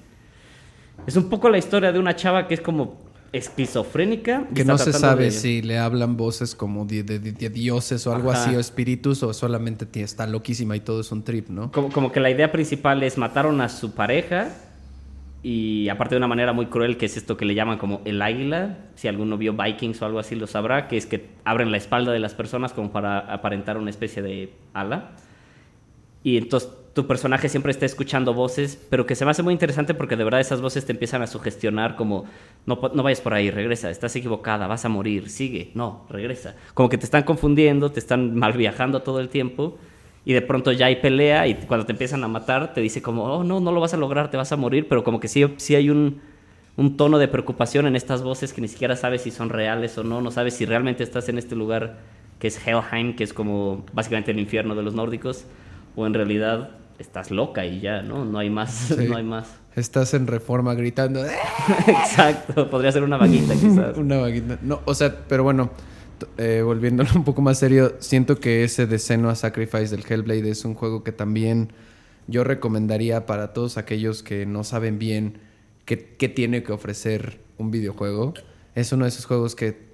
[1.05, 3.01] Es un poco la historia de una chava que es como
[3.34, 4.47] esquizofrénica.
[4.55, 8.07] Que no se sabe de- si le hablan voces como de, de- de- de dioses
[8.07, 8.43] o algo Ajá.
[8.45, 11.69] así, o espíritus, o solamente está loquísima y todo es un trip, ¿no?
[11.73, 14.55] Como, como que la idea principal es mataron a su pareja
[15.41, 18.21] y aparte de una manera muy cruel que es esto que le llaman como el
[18.21, 21.77] águila, si alguno vio Vikings o algo así lo sabrá, que es que abren la
[21.77, 25.11] espalda de las personas como para aparentar una especie de ala.
[26.24, 29.95] Y entonces tu personaje siempre está escuchando voces, pero que se me hace muy interesante
[29.95, 32.26] porque de verdad esas voces te empiezan a sugestionar como,
[32.67, 36.55] no, no vayas por ahí, regresa, estás equivocada, vas a morir, sigue, no, regresa.
[36.76, 39.78] Como que te están confundiendo, te están mal viajando todo el tiempo
[40.24, 43.24] y de pronto ya hay pelea y cuando te empiezan a matar te dice como,
[43.24, 45.43] oh no, no lo vas a lograr, te vas a morir, pero como que sí,
[45.57, 46.21] sí hay un,
[46.78, 50.03] un tono de preocupación en estas voces que ni siquiera sabes si son reales o
[50.03, 51.97] no, no sabes si realmente estás en este lugar
[52.38, 55.45] que es Helheim, que es como básicamente el infierno de los nórdicos,
[55.96, 58.26] o en realidad estás loca y ya, ¿no?
[58.26, 59.06] No hay más, Sí.
[59.10, 59.48] no hay más.
[59.76, 61.26] Estás en reforma gritando.
[61.26, 61.32] "¡Eh!".
[61.88, 63.98] Exacto, podría ser una vaguita quizás.
[63.98, 64.60] Una vaguita.
[64.62, 65.72] No, o sea, pero bueno,
[66.38, 70.64] eh, volviéndolo un poco más serio, siento que ese de Senua Sacrifice del Hellblade es
[70.66, 71.74] un juego que también
[72.28, 75.39] yo recomendaría para todos aquellos que no saben bien
[75.86, 78.34] qué, qué tiene que ofrecer un videojuego.
[78.76, 79.93] Es uno de esos juegos que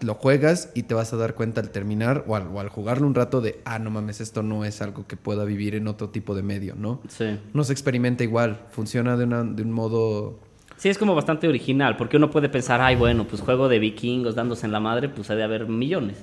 [0.00, 3.06] lo juegas y te vas a dar cuenta al terminar o al, o al jugarlo
[3.06, 6.08] un rato de, ah, no mames, esto no es algo que pueda vivir en otro
[6.10, 7.00] tipo de medio, ¿no?
[7.08, 7.38] Sí.
[7.54, 10.38] No se experimenta igual, funciona de, una- de un modo
[10.78, 14.34] Sí, es como bastante original, porque uno puede pensar, ay, bueno, pues juego de vikingos
[14.34, 16.18] dándose en la madre, pues ha de haber millones.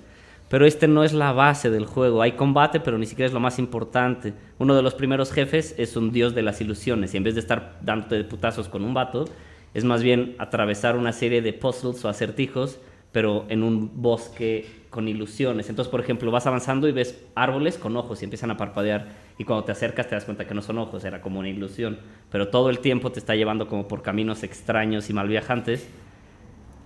[0.47, 2.21] Pero este no es la base del juego.
[2.21, 4.35] Hay combate, pero ni siquiera es lo más importante.
[4.59, 7.39] Uno de los primeros jefes es un dios de las ilusiones, y en vez de
[7.39, 9.25] estar dándote de putazos con un vato,
[9.73, 12.77] es más bien atravesar una serie de puzzles o acertijos,
[13.13, 15.69] pero en un bosque con ilusiones.
[15.69, 19.07] Entonces, por ejemplo, vas avanzando y ves árboles con ojos y empiezan a parpadear.
[19.37, 21.99] Y cuando te acercas te das cuenta que no son ojos, era como una ilusión.
[22.31, 25.87] Pero todo el tiempo te está llevando como por caminos extraños y mal viajantes.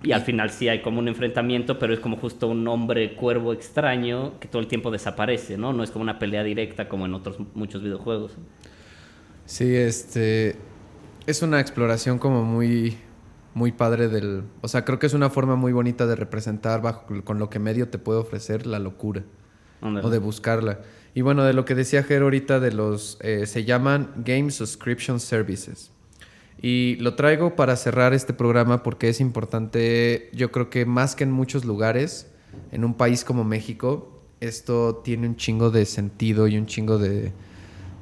[0.03, 3.51] Y al final sí hay como un enfrentamiento, pero es como justo un hombre cuervo
[3.51, 5.73] extraño que todo el tiempo desaparece, ¿no?
[5.73, 8.34] No es como una pelea directa como en otros muchos videojuegos.
[9.45, 10.55] Sí, este
[11.25, 12.97] es una exploración como muy
[13.57, 17.05] muy padre del, o sea, creo que es una forma muy bonita de representar bajo
[17.23, 19.23] con lo que medio te puede ofrecer la locura
[19.81, 20.79] o de buscarla.
[21.15, 25.91] Y bueno, de lo que decía ahorita de los eh, se llaman Game Subscription Services.
[26.61, 31.23] Y lo traigo para cerrar este programa porque es importante, yo creo que más que
[31.23, 32.27] en muchos lugares,
[32.71, 37.31] en un país como México, esto tiene un chingo de sentido y un chingo de,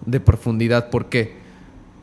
[0.06, 0.90] de profundidad.
[0.90, 1.45] ¿Por qué?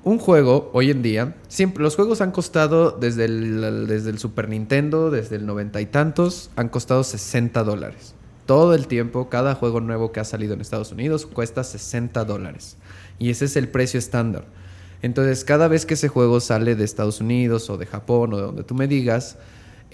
[0.05, 4.49] Un juego, hoy en día, siempre, los juegos han costado desde el, desde el Super
[4.49, 8.17] Nintendo, desde el noventa y tantos, han costado 60 dólares.
[8.45, 12.79] Todo el tiempo, cada juego nuevo que ha salido en Estados Unidos cuesta 60 dólares.
[13.21, 14.45] Y ese es el precio estándar.
[15.03, 18.43] Entonces, cada vez que ese juego sale de Estados Unidos o de Japón o de
[18.43, 19.37] donde tú me digas,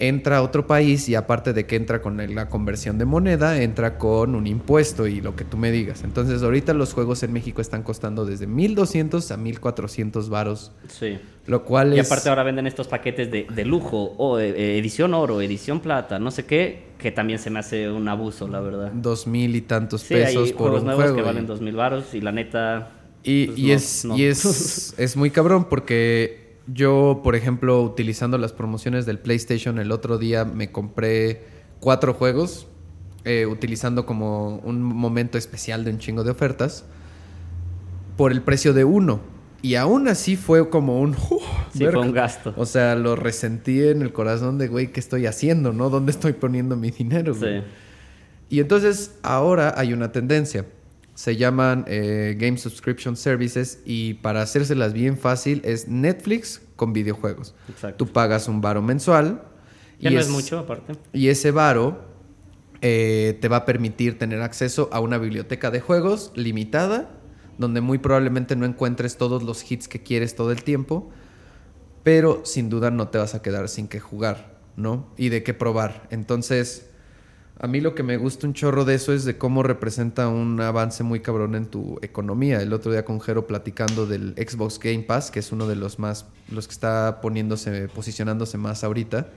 [0.01, 3.97] entra a otro país y aparte de que entra con la conversión de moneda, entra
[3.97, 6.03] con un impuesto y lo que tú me digas.
[6.05, 11.19] Entonces, ahorita los juegos en México están costando desde 1200 a 1400 varos, Sí.
[11.47, 15.13] lo cual Y es aparte ahora venden estos paquetes de, de lujo, o eh, edición
[15.13, 18.91] oro, edición plata, no sé qué, que también se me hace un abuso, la verdad.
[18.93, 21.17] dos mil y tantos Sí, pesos hay por juegos un nuevos juego.
[21.17, 22.91] que valen dos mil baros y la neta...
[23.21, 24.17] Y, pues, y no, es, no.
[24.17, 29.91] y es, es muy cabrón porque yo, por ejemplo, utilizando las promociones del PlayStation, el
[29.91, 31.43] otro día me compré
[31.79, 32.67] cuatro juegos,
[33.25, 36.85] eh, utilizando como un momento especial de un chingo de ofertas,
[38.17, 39.21] por el precio de uno.
[39.61, 41.11] Y aún así fue como un...
[41.29, 41.39] ¡uh!
[41.73, 42.53] Sí, fue un gasto.
[42.57, 45.73] O sea, lo resentí en el corazón de, güey, ¿qué estoy haciendo?
[45.73, 45.89] ¿No?
[45.89, 47.35] ¿Dónde estoy poniendo mi dinero?
[47.35, 47.59] güey?
[47.59, 47.65] Sí.
[48.49, 50.65] Y entonces ahora hay una tendencia.
[51.19, 57.55] Se llaman eh, Game Subscription Services y para hacérselas bien fácil es Netflix con videojuegos.
[57.67, 58.05] Exacto.
[58.05, 59.43] Tú pagas un varo mensual.
[59.99, 60.93] Que no es mucho, aparte.
[61.11, 62.05] Y ese varo
[62.79, 67.11] eh, te va a permitir tener acceso a una biblioteca de juegos limitada,
[67.57, 71.09] donde muy probablemente no encuentres todos los hits que quieres todo el tiempo,
[72.01, 75.13] pero sin duda no te vas a quedar sin que jugar, ¿no?
[75.17, 76.07] Y de qué probar.
[76.11, 76.88] Entonces,
[77.61, 80.61] a mí lo que me gusta un chorro de eso es de cómo representa un
[80.61, 82.61] avance muy cabrón en tu economía.
[82.61, 85.99] El otro día con Jero platicando del Xbox Game Pass, que es uno de los
[85.99, 89.27] más, los que está poniéndose, posicionándose más ahorita,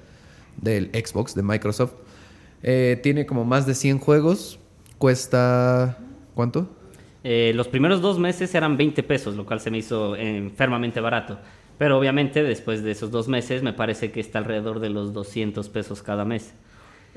[0.56, 1.94] del Xbox, de Microsoft.
[2.62, 4.60] Eh, tiene como más de 100 juegos,
[4.98, 5.98] cuesta,
[6.36, 6.68] ¿cuánto?
[7.24, 11.40] Eh, los primeros dos meses eran 20 pesos, lo cual se me hizo enfermamente barato.
[11.76, 15.68] Pero obviamente después de esos dos meses me parece que está alrededor de los 200
[15.70, 16.54] pesos cada mes.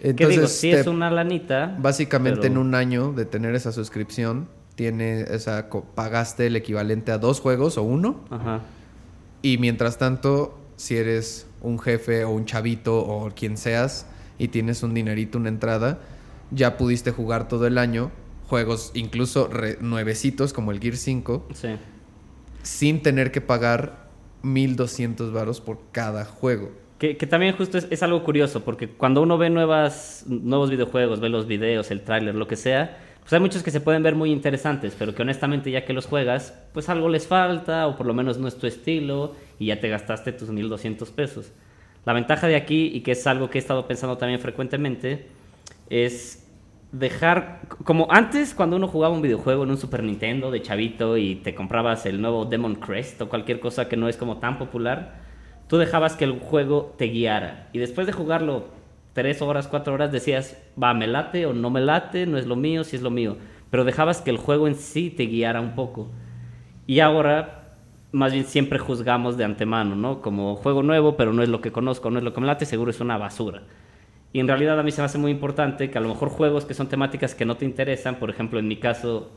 [0.02, 0.30] ¿Qué digo?
[0.30, 1.76] Entonces, Sí te- es una lanita.
[1.80, 7.18] Básicamente pero- en un año de tener esa suscripción, tiene, esa, pagaste el equivalente a
[7.18, 8.26] dos juegos o uno.
[8.30, 8.62] Ajá.
[9.42, 14.06] Y mientras tanto, si eres un jefe o un chavito o quien seas
[14.38, 16.00] y tienes un dinerito, una entrada,
[16.52, 18.12] ya pudiste jugar todo el año
[18.50, 21.70] juegos incluso re- nuevecitos como el Gear 5 Sí.
[22.64, 24.10] sin tener que pagar
[24.44, 26.72] 1200 varos por cada juego.
[26.98, 31.20] Que, que también justo es, es algo curioso, porque cuando uno ve nuevas, nuevos videojuegos,
[31.20, 34.14] ve los videos, el tráiler, lo que sea, pues hay muchos que se pueden ver
[34.14, 38.06] muy interesantes, pero que honestamente ya que los juegas, pues algo les falta o por
[38.06, 41.52] lo menos no es tu estilo y ya te gastaste tus 1200 pesos.
[42.06, 45.26] La ventaja de aquí, y que es algo que he estado pensando también frecuentemente,
[45.90, 46.48] es
[46.92, 51.34] dejar, como antes cuando uno jugaba un videojuego en un Super Nintendo de chavito y
[51.38, 55.25] te comprabas el nuevo Demon Crest o cualquier cosa que no es como tan popular,
[55.68, 57.70] tú dejabas que el juego te guiara.
[57.74, 58.66] Y después de jugarlo
[59.14, 62.56] tres horas, cuatro horas, decías, va, me late o no me late, no es lo
[62.56, 63.38] mío, si es lo mío.
[63.72, 66.10] Pero dejabas que el juego en sí te guiara un poco.
[66.86, 67.78] Y ahora,
[68.12, 70.22] más bien siempre juzgamos de antemano, ¿no?
[70.22, 72.66] Como juego nuevo, pero no es lo que conozco, no es lo que me late,
[72.66, 73.64] seguro es una basura.
[74.34, 76.66] Y en realidad a mí se me hace muy importante que a lo mejor juegos
[76.66, 79.32] que son temáticas que no te interesan, por ejemplo, en mi caso,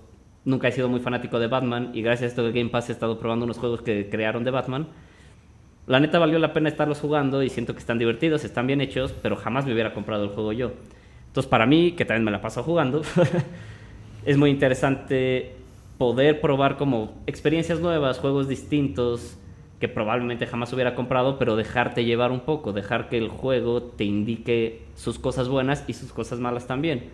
[0.45, 2.93] nunca he sido muy fanático de Batman y gracias a esto del Game Pass he
[2.93, 4.89] estado probando unos juegos que crearon de Batman.
[5.89, 9.15] La neta valió la pena estarlos jugando y siento que están divertidos, están bien hechos,
[9.23, 10.73] pero jamás me hubiera comprado el juego yo.
[11.28, 13.01] Entonces para mí, que también me la paso jugando,
[14.27, 15.55] es muy interesante
[15.97, 19.39] poder probar como experiencias nuevas, juegos distintos
[19.81, 24.05] que probablemente jamás hubiera comprado, pero dejarte llevar un poco, dejar que el juego te
[24.05, 27.05] indique sus cosas buenas y sus cosas malas también.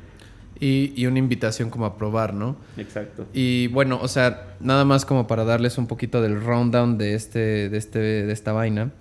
[0.60, 2.56] Y, y una invitación como a probar, ¿no?
[2.76, 3.26] Exacto.
[3.32, 7.68] Y bueno, o sea, nada más como para darles un poquito del rundown de, este,
[7.68, 8.92] de, este, de esta vaina.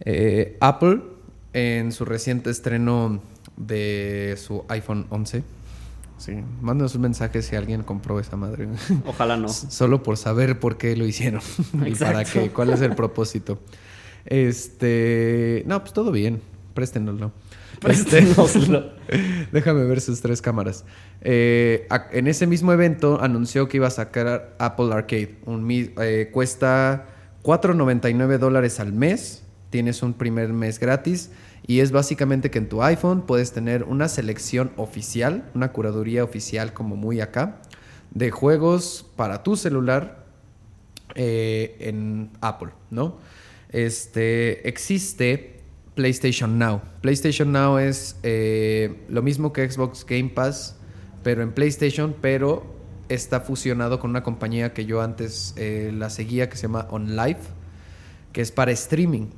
[0.00, 1.02] Eh, Apple,
[1.52, 3.20] en su reciente estreno
[3.56, 5.44] de su iPhone 11,
[6.18, 8.68] sí, mándanos un mensaje si alguien compró esa madre.
[9.06, 9.48] Ojalá no.
[9.48, 11.42] Solo por saber por qué lo hicieron
[11.86, 13.60] y para qué, cuál es el propósito.
[14.26, 16.40] Este, no, pues todo bien,
[16.72, 17.32] préstenoslo.
[17.88, 18.92] Este, Préstenoslo.
[19.52, 20.84] déjame ver sus tres cámaras.
[21.20, 25.36] Eh, en ese mismo evento anunció que iba a sacar Apple Arcade.
[25.44, 27.06] Un eh, cuesta
[27.42, 29.42] 4.99 dólares al mes.
[29.70, 31.30] Tienes un primer mes gratis.
[31.66, 36.74] Y es básicamente que en tu iPhone puedes tener una selección oficial, una curaduría oficial
[36.74, 37.62] como muy acá,
[38.10, 40.24] de juegos para tu celular
[41.14, 43.16] eh, en Apple, ¿no?
[43.70, 45.53] Este, existe
[45.94, 46.82] PlayStation Now.
[47.00, 50.76] PlayStation Now es eh, lo mismo que Xbox Game Pass,
[51.22, 52.74] pero en PlayStation, pero
[53.08, 57.40] está fusionado con una compañía que yo antes eh, la seguía que se llama OnLive,
[58.32, 59.28] que es para streaming.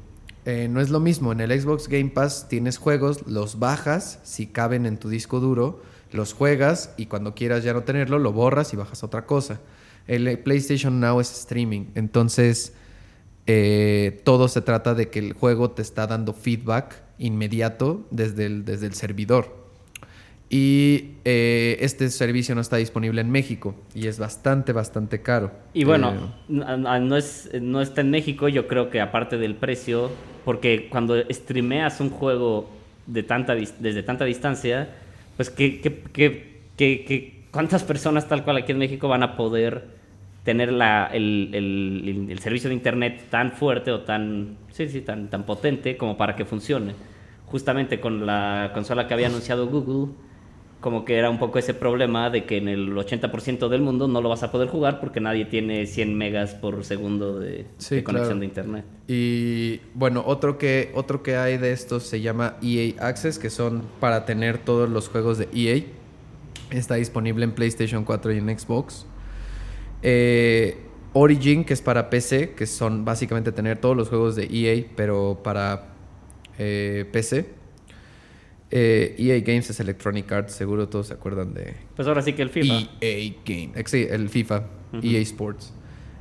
[0.44, 4.46] Eh, no es lo mismo, en el Xbox Game Pass tienes juegos, los bajas, si
[4.46, 8.72] caben en tu disco duro, los juegas y cuando quieras ya no tenerlo, lo borras
[8.72, 9.60] y bajas otra cosa.
[10.06, 12.74] El PlayStation Now es streaming, entonces
[13.46, 18.64] eh, todo se trata de que el juego te está dando feedback inmediato desde el,
[18.64, 19.66] desde el servidor.
[20.48, 25.50] Y eh, este servicio no está disponible en México y es bastante, bastante caro.
[25.74, 26.12] Y bueno,
[26.48, 30.08] Eh, no, es, no está en México, yo creo que aparte del precio,
[30.44, 32.70] porque cuando streameas un juego
[33.08, 34.88] de tanta, desde tanta distancia,
[35.36, 39.36] pues ¿qué, qué, qué- qué- qué- cuántas personas tal cual aquí en México van a
[39.36, 39.96] poder
[40.46, 45.28] tener la, el, el- el servicio de internet tan fuerte o tan, sí, sí, tan,
[45.28, 46.94] tan potente como para que funcione?
[47.44, 50.14] Justamente con la consola que había anunciado Google,
[50.80, 54.20] como que era un poco ese problema de que en el 80% del mundo no
[54.20, 58.04] lo vas a poder jugar porque nadie tiene 100 megas por segundo de, Sí, de
[58.04, 58.40] conexión claro.
[58.40, 58.84] de internet.
[59.08, 63.82] Y bueno, otro que, otro que hay de estos se llama EA Access, que son
[64.00, 65.82] para tener todos los juegos de EA.
[66.70, 69.06] Está disponible en PlayStation 4 y en Xbox.
[70.02, 70.76] Eh,
[71.12, 75.40] Origin, que es para PC, que son básicamente tener todos los juegos de EA, pero
[75.42, 75.94] para
[76.58, 77.46] eh, PC.
[78.70, 82.42] Eh, EA Games es Electronic Arts, seguro todos se acuerdan de, Pues ahora sí que
[82.42, 82.74] el FIFA.
[83.00, 83.72] EA Game.
[83.74, 84.64] Eh, Sí, el FIFA.
[85.02, 85.72] EA Sports.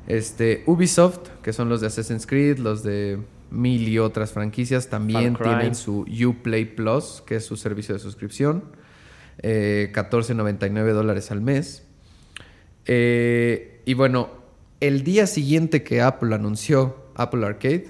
[0.08, 3.20] Este, Ubisoft, que son los de Assassin's Creed, los de
[3.50, 8.64] mil y otras franquicias, también tienen su Uplay Plus, que es su servicio de suscripción.
[9.40, 11.85] Eh, 14.99 dólares al mes.
[12.86, 14.30] Eh, y bueno,
[14.80, 17.88] el día siguiente que Apple anunció Apple Arcade,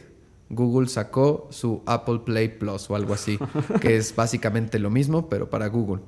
[0.50, 3.38] Google sacó su Apple Play Plus o algo así,
[3.82, 6.04] que es básicamente lo mismo, pero para Google.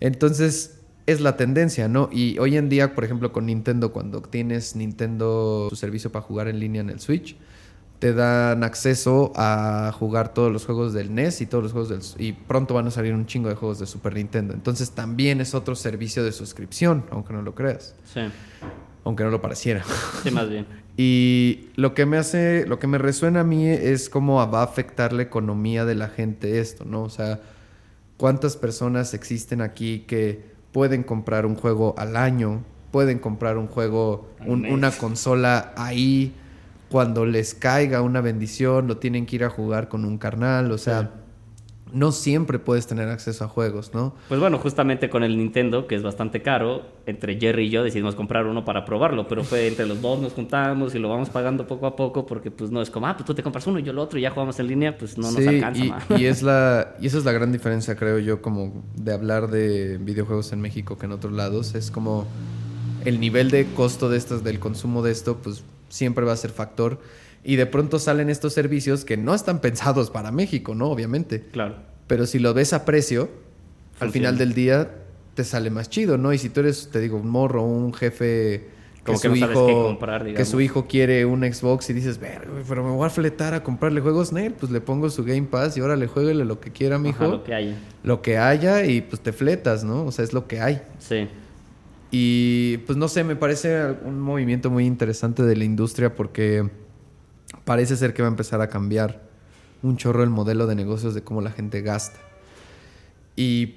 [0.00, 2.08] Entonces, es la tendencia, ¿no?
[2.12, 6.48] Y hoy en día, por ejemplo, con Nintendo, cuando tienes Nintendo, su servicio para jugar
[6.48, 7.36] en línea en el Switch,
[8.02, 12.00] te dan acceso a jugar todos los juegos del NES y todos los juegos del...
[12.20, 14.54] Y pronto van a salir un chingo de juegos de Super Nintendo.
[14.54, 17.94] Entonces también es otro servicio de suscripción, aunque no lo creas.
[18.12, 18.22] Sí,
[19.04, 19.84] Aunque no lo pareciera.
[20.24, 20.66] sí, más bien.
[20.96, 24.64] Y lo que me hace, lo que me resuena a mí es cómo va a
[24.64, 27.04] afectar la economía de la gente esto, ¿no?
[27.04, 27.38] O sea,
[28.16, 30.42] cuántas personas existen aquí que
[30.72, 36.34] pueden comprar un juego al año, pueden comprar un juego, un- una consola ahí,
[36.92, 40.78] cuando les caiga una bendición, lo tienen que ir a jugar con un carnal, o
[40.78, 41.10] sea,
[41.92, 44.14] no siempre puedes tener acceso a juegos, ¿no?
[44.28, 48.14] Pues bueno, justamente con el Nintendo, que es bastante caro, entre Jerry y yo decidimos
[48.14, 51.66] comprar uno para probarlo, pero fue entre los dos nos juntamos y lo vamos pagando
[51.66, 53.82] poco a poco porque pues no es como, ah, pues tú te compras uno y
[53.82, 55.98] yo el otro y ya jugamos en línea, pues no nos Sí, alcanza.
[56.16, 59.48] y, y es la y esa es la gran diferencia creo yo como de hablar
[59.50, 62.26] de videojuegos en México que en otros lados es como
[63.04, 65.62] el nivel de costo de estos del consumo de esto pues
[65.92, 66.98] siempre va a ser factor
[67.44, 71.76] y de pronto salen estos servicios que no están pensados para México no obviamente Claro.
[72.06, 73.28] pero si lo ves a precio
[74.00, 74.90] al final del día
[75.34, 78.68] te sale más chido no y si tú eres te digo un morro un jefe
[79.04, 82.18] Como que su no hijo qué comprar, que su hijo quiere un Xbox y dices,
[82.20, 85.24] "Verga, güey, pero me voy a fletar a comprarle juegos, Nel, pues le pongo su
[85.24, 87.24] Game Pass y ahora le jueguele lo que quiera, mijo.
[87.24, 87.74] Ajá, lo que haya.
[88.04, 90.04] Lo que haya y pues te fletas, ¿no?
[90.04, 90.82] O sea, es lo que hay.
[91.00, 91.26] Sí.
[92.14, 96.70] Y pues no sé, me parece un movimiento muy interesante de la industria porque
[97.64, 99.22] parece ser que va a empezar a cambiar
[99.82, 102.20] un chorro el modelo de negocios de cómo la gente gasta.
[103.34, 103.76] Y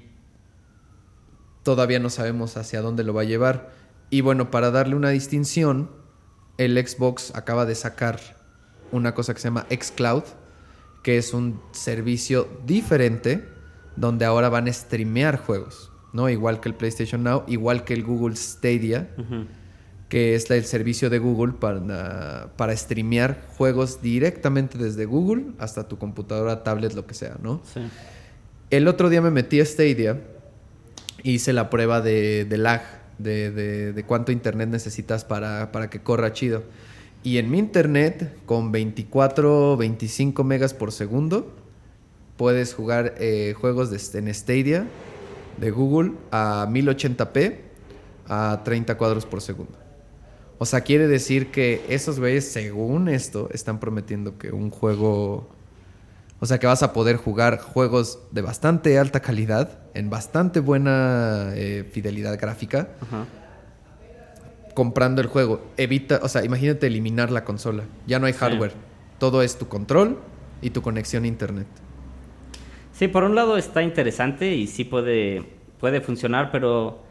[1.62, 3.70] todavía no sabemos hacia dónde lo va a llevar.
[4.10, 5.90] Y bueno, para darle una distinción,
[6.58, 8.20] el Xbox acaba de sacar
[8.92, 10.24] una cosa que se llama xCloud,
[11.02, 13.48] que es un servicio diferente
[13.96, 16.28] donde ahora van a streamear juegos, ¿no?
[16.28, 19.08] Igual que el PlayStation Now, igual que el Google Stadia,
[20.08, 25.98] que es el servicio de Google para, para streamear juegos directamente desde Google hasta tu
[25.98, 27.60] computadora, tablet, lo que sea, ¿no?
[27.74, 27.80] Sí.
[28.70, 30.20] El otro día me metí a Stadia
[31.22, 32.82] y hice la prueba de, de lag,
[33.18, 36.62] de, de- de cuánto internet necesitas para, para que corra chido.
[37.24, 41.52] Y en mi internet, con 24, 25 megas por segundo,
[42.36, 44.86] puedes jugar eh, juegos de, en Stadia
[45.58, 47.56] de Google a 1080p
[48.28, 49.78] a 30 cuadros por segundo.
[50.58, 55.48] O sea, quiere decir que esos güeyes, según esto, están prometiendo que un juego
[56.38, 61.50] o sea que vas a poder jugar juegos de bastante alta calidad, en bastante buena
[61.54, 63.24] eh, fidelidad gráfica, Ajá.
[64.74, 65.64] comprando el juego.
[65.78, 67.84] Evita, o sea, imagínate eliminar la consola.
[68.06, 68.38] Ya no hay Sí.
[68.40, 68.72] hardware.
[69.18, 70.18] Todo es tu control
[70.60, 71.66] y tu conexión a internet.
[72.96, 75.42] Sí, por un lado está interesante y sí puede,
[75.78, 77.02] puede funcionar, pero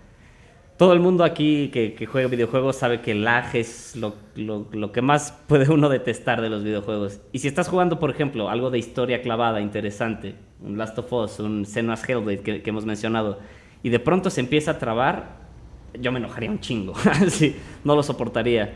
[0.77, 4.67] todo el mundo aquí que, que juega videojuegos sabe que el lag es lo, lo-
[4.73, 7.21] lo que más puede uno detestar de los videojuegos.
[7.33, 11.39] Y si estás jugando, por ejemplo, algo de historia clavada, interesante, un Last of Us,
[11.39, 13.39] un Senua's Hellblade que, que hemos mencionado,
[13.83, 15.37] y de pronto se empieza a trabar,
[15.99, 16.93] yo me enojaría un chingo.
[17.29, 18.73] sí, no lo soportaría.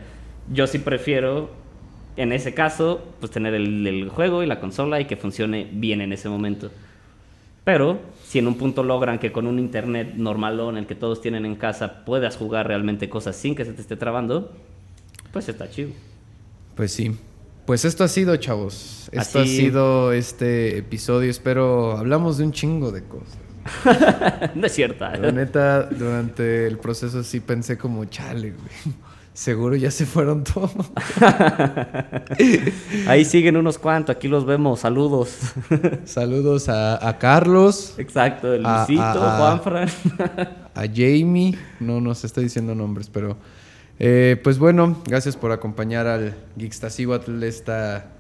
[0.52, 1.52] Yo sí prefiero,
[2.16, 6.02] en ese caso, pues tener el, el juego y la consola y que funcione bien
[6.02, 6.72] en ese momento.
[7.70, 11.46] Pero si en un punto logran que con un internet normalón, el que todos tienen
[11.46, 14.52] en casa, puedas jugar realmente cosas sin que se te esté trabando,
[15.32, 15.92] pues está chido.
[16.74, 17.16] Pues sí.
[17.68, 19.08] Pues esto ha sido, chavos.
[19.12, 21.30] Esto Así- ha sido este episodio.
[21.30, 23.38] Espero hablamos de un chingo de cosas.
[24.56, 25.06] no es cierto.
[25.08, 28.96] La neta, durante el proceso sí pensé como, chale, güey.
[29.40, 30.74] Seguro ya se fueron todos.
[33.08, 34.82] Ahí siguen unos cuantos, aquí los vemos.
[34.82, 35.38] Saludos.
[36.04, 39.38] Saludos a, a Carlos, Exacto, Luisito, ah, ah.
[39.40, 39.88] Juanfran.
[40.76, 41.58] a Jamie.
[41.80, 43.38] No nos estoy diciendo nombres, pero.
[43.98, 48.12] eh, pues bueno, gracias por acompañar al Geekstasiwatl, esta,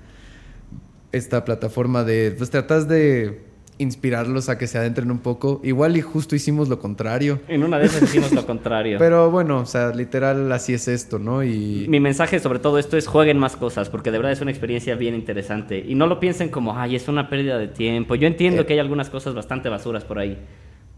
[1.12, 2.34] esta plataforma de.
[2.38, 3.44] Pues tratas de
[3.80, 5.60] inspirarlos a que se adentren un poco.
[5.64, 7.40] Igual y justo hicimos lo contrario.
[7.48, 8.98] en una de esas hicimos lo contrario.
[9.00, 11.44] Pero bueno, o sea, literal así es esto, ¿no?
[11.44, 11.86] Y.
[11.90, 14.96] Mi mensaje sobre todo esto es jueguen más cosas, porque de verdad es una experiencia
[14.96, 15.84] bien interesante.
[15.88, 18.16] Y no lo piensen como, ay, es una pérdida de tiempo.
[18.16, 18.66] Yo entiendo Eh.
[18.66, 20.38] que hay algunas cosas bastante basuras por ahí.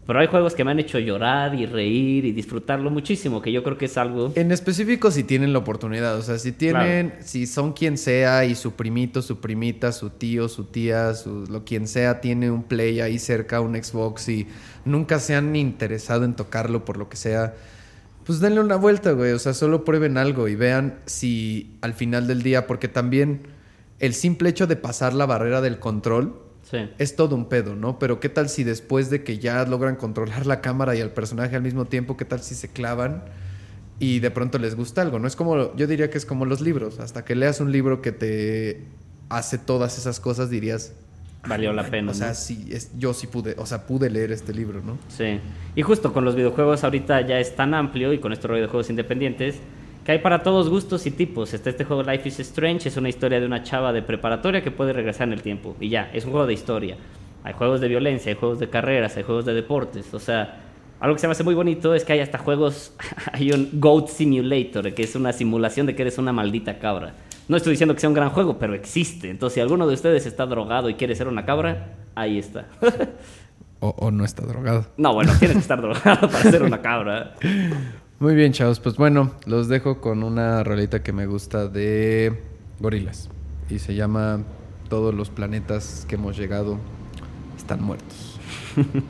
[0.04, 3.62] Pero hay juegos que me han hecho llorar y reír y disfrutarlo muchísimo, que yo
[3.62, 4.32] creo que es algo...
[4.34, 8.56] En específico si tienen la oportunidad, o sea, si tienen, si son quien sea y
[8.56, 13.00] su primito, su primita, su tío, su tía, su, lo quien sea tiene un play
[13.00, 14.48] ahí cerca, un Xbox y
[14.84, 17.54] nunca se han interesado en tocarlo por lo que sea,
[18.24, 22.26] pues denle una vuelta, güey, o sea, solo prueben algo y vean si al final
[22.26, 23.42] del día, porque también
[24.00, 26.42] el simple hecho de pasar la barrera del control
[26.72, 26.88] Sí.
[26.98, 27.98] es todo un pedo, ¿no?
[27.98, 31.54] Pero qué tal si después de que ya logran controlar la cámara y al personaje
[31.54, 33.22] al mismo tiempo, qué tal si se clavan
[33.98, 35.28] y de pronto les gusta algo, ¿no?
[35.28, 38.10] Es como, yo diría que es como los libros, hasta que leas un libro que
[38.10, 38.84] te
[39.28, 40.94] hace todas esas cosas dirías,
[41.46, 42.12] Valió la pena.
[42.12, 42.34] o sea, ¿no?
[42.34, 44.96] sí, es, yo sí pude, o sea, pude leer este libro, ¿no?
[45.08, 45.40] Sí.
[45.76, 49.56] Y justo con los videojuegos ahorita ya es tan amplio y con estos videojuegos independientes
[50.04, 51.54] que hay para todos gustos y tipos.
[51.54, 54.70] Está este juego Life is Strange, es una historia de una chava de preparatoria que
[54.70, 55.76] puede regresar en el tiempo.
[55.80, 56.96] Y ya, es un juego de historia.
[57.44, 60.12] Hay juegos de violencia, hay juegos de carreras, hay juegos de deportes.
[60.14, 60.60] O sea,
[61.00, 62.94] algo que se me hace muy bonito es que hay hasta juegos,
[63.32, 67.14] hay un Goat Simulator, que es una simulación de que eres una maldita cabra.
[67.48, 69.28] No estoy diciendo que sea un gran juego, pero existe.
[69.28, 72.66] Entonces, si alguno de ustedes está drogado y quiere ser una cabra, ahí está.
[73.84, 74.86] O, o no está drogado.
[74.96, 77.34] no, bueno, tienes que estar drogado para ser una cabra.
[78.22, 78.78] Muy bien, chavos.
[78.78, 82.32] Pues bueno, los dejo con una rolita que me gusta de
[82.78, 83.28] gorilas.
[83.68, 84.44] Y se llama
[84.88, 86.78] Todos los planetas que hemos llegado
[87.58, 88.38] están muertos.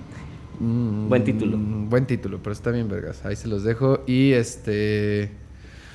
[0.60, 1.59] Mm, Buen título.
[1.59, 3.24] Buen título, pero está bien, vergas.
[3.24, 4.05] Ahí se los dejo.
[4.06, 5.32] Y este.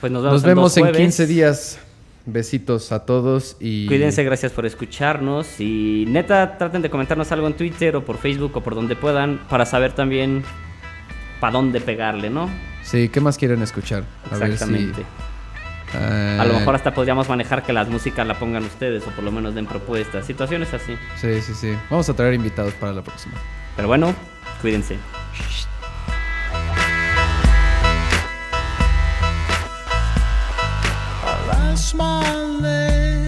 [0.01, 0.99] Pues nos vemos, Nos en, vemos dos en jueves.
[0.99, 1.79] 15 días.
[2.25, 3.85] Besitos a todos y.
[3.87, 5.61] Cuídense, gracias por escucharnos.
[5.61, 9.39] Y neta, traten de comentarnos algo en Twitter o por Facebook o por donde puedan
[9.47, 10.43] para saber también
[11.39, 12.49] para dónde pegarle, ¿no?
[12.89, 14.03] Sí, ¿qué más quieren escuchar?
[14.31, 15.03] A ver si- Exactamente.
[15.93, 19.25] Ah, A lo mejor hasta podríamos manejar que las músicas la pongan ustedes o por
[19.25, 20.97] lo menos den propuestas, situaciones así.
[21.19, 21.77] Sí, sí, sí.
[21.89, 23.35] Vamos a traer invitados para la próxima.
[23.75, 24.13] Pero bueno,
[24.61, 24.97] cuídense.
[31.23, 32.21] I lost my
[32.61, 33.27] life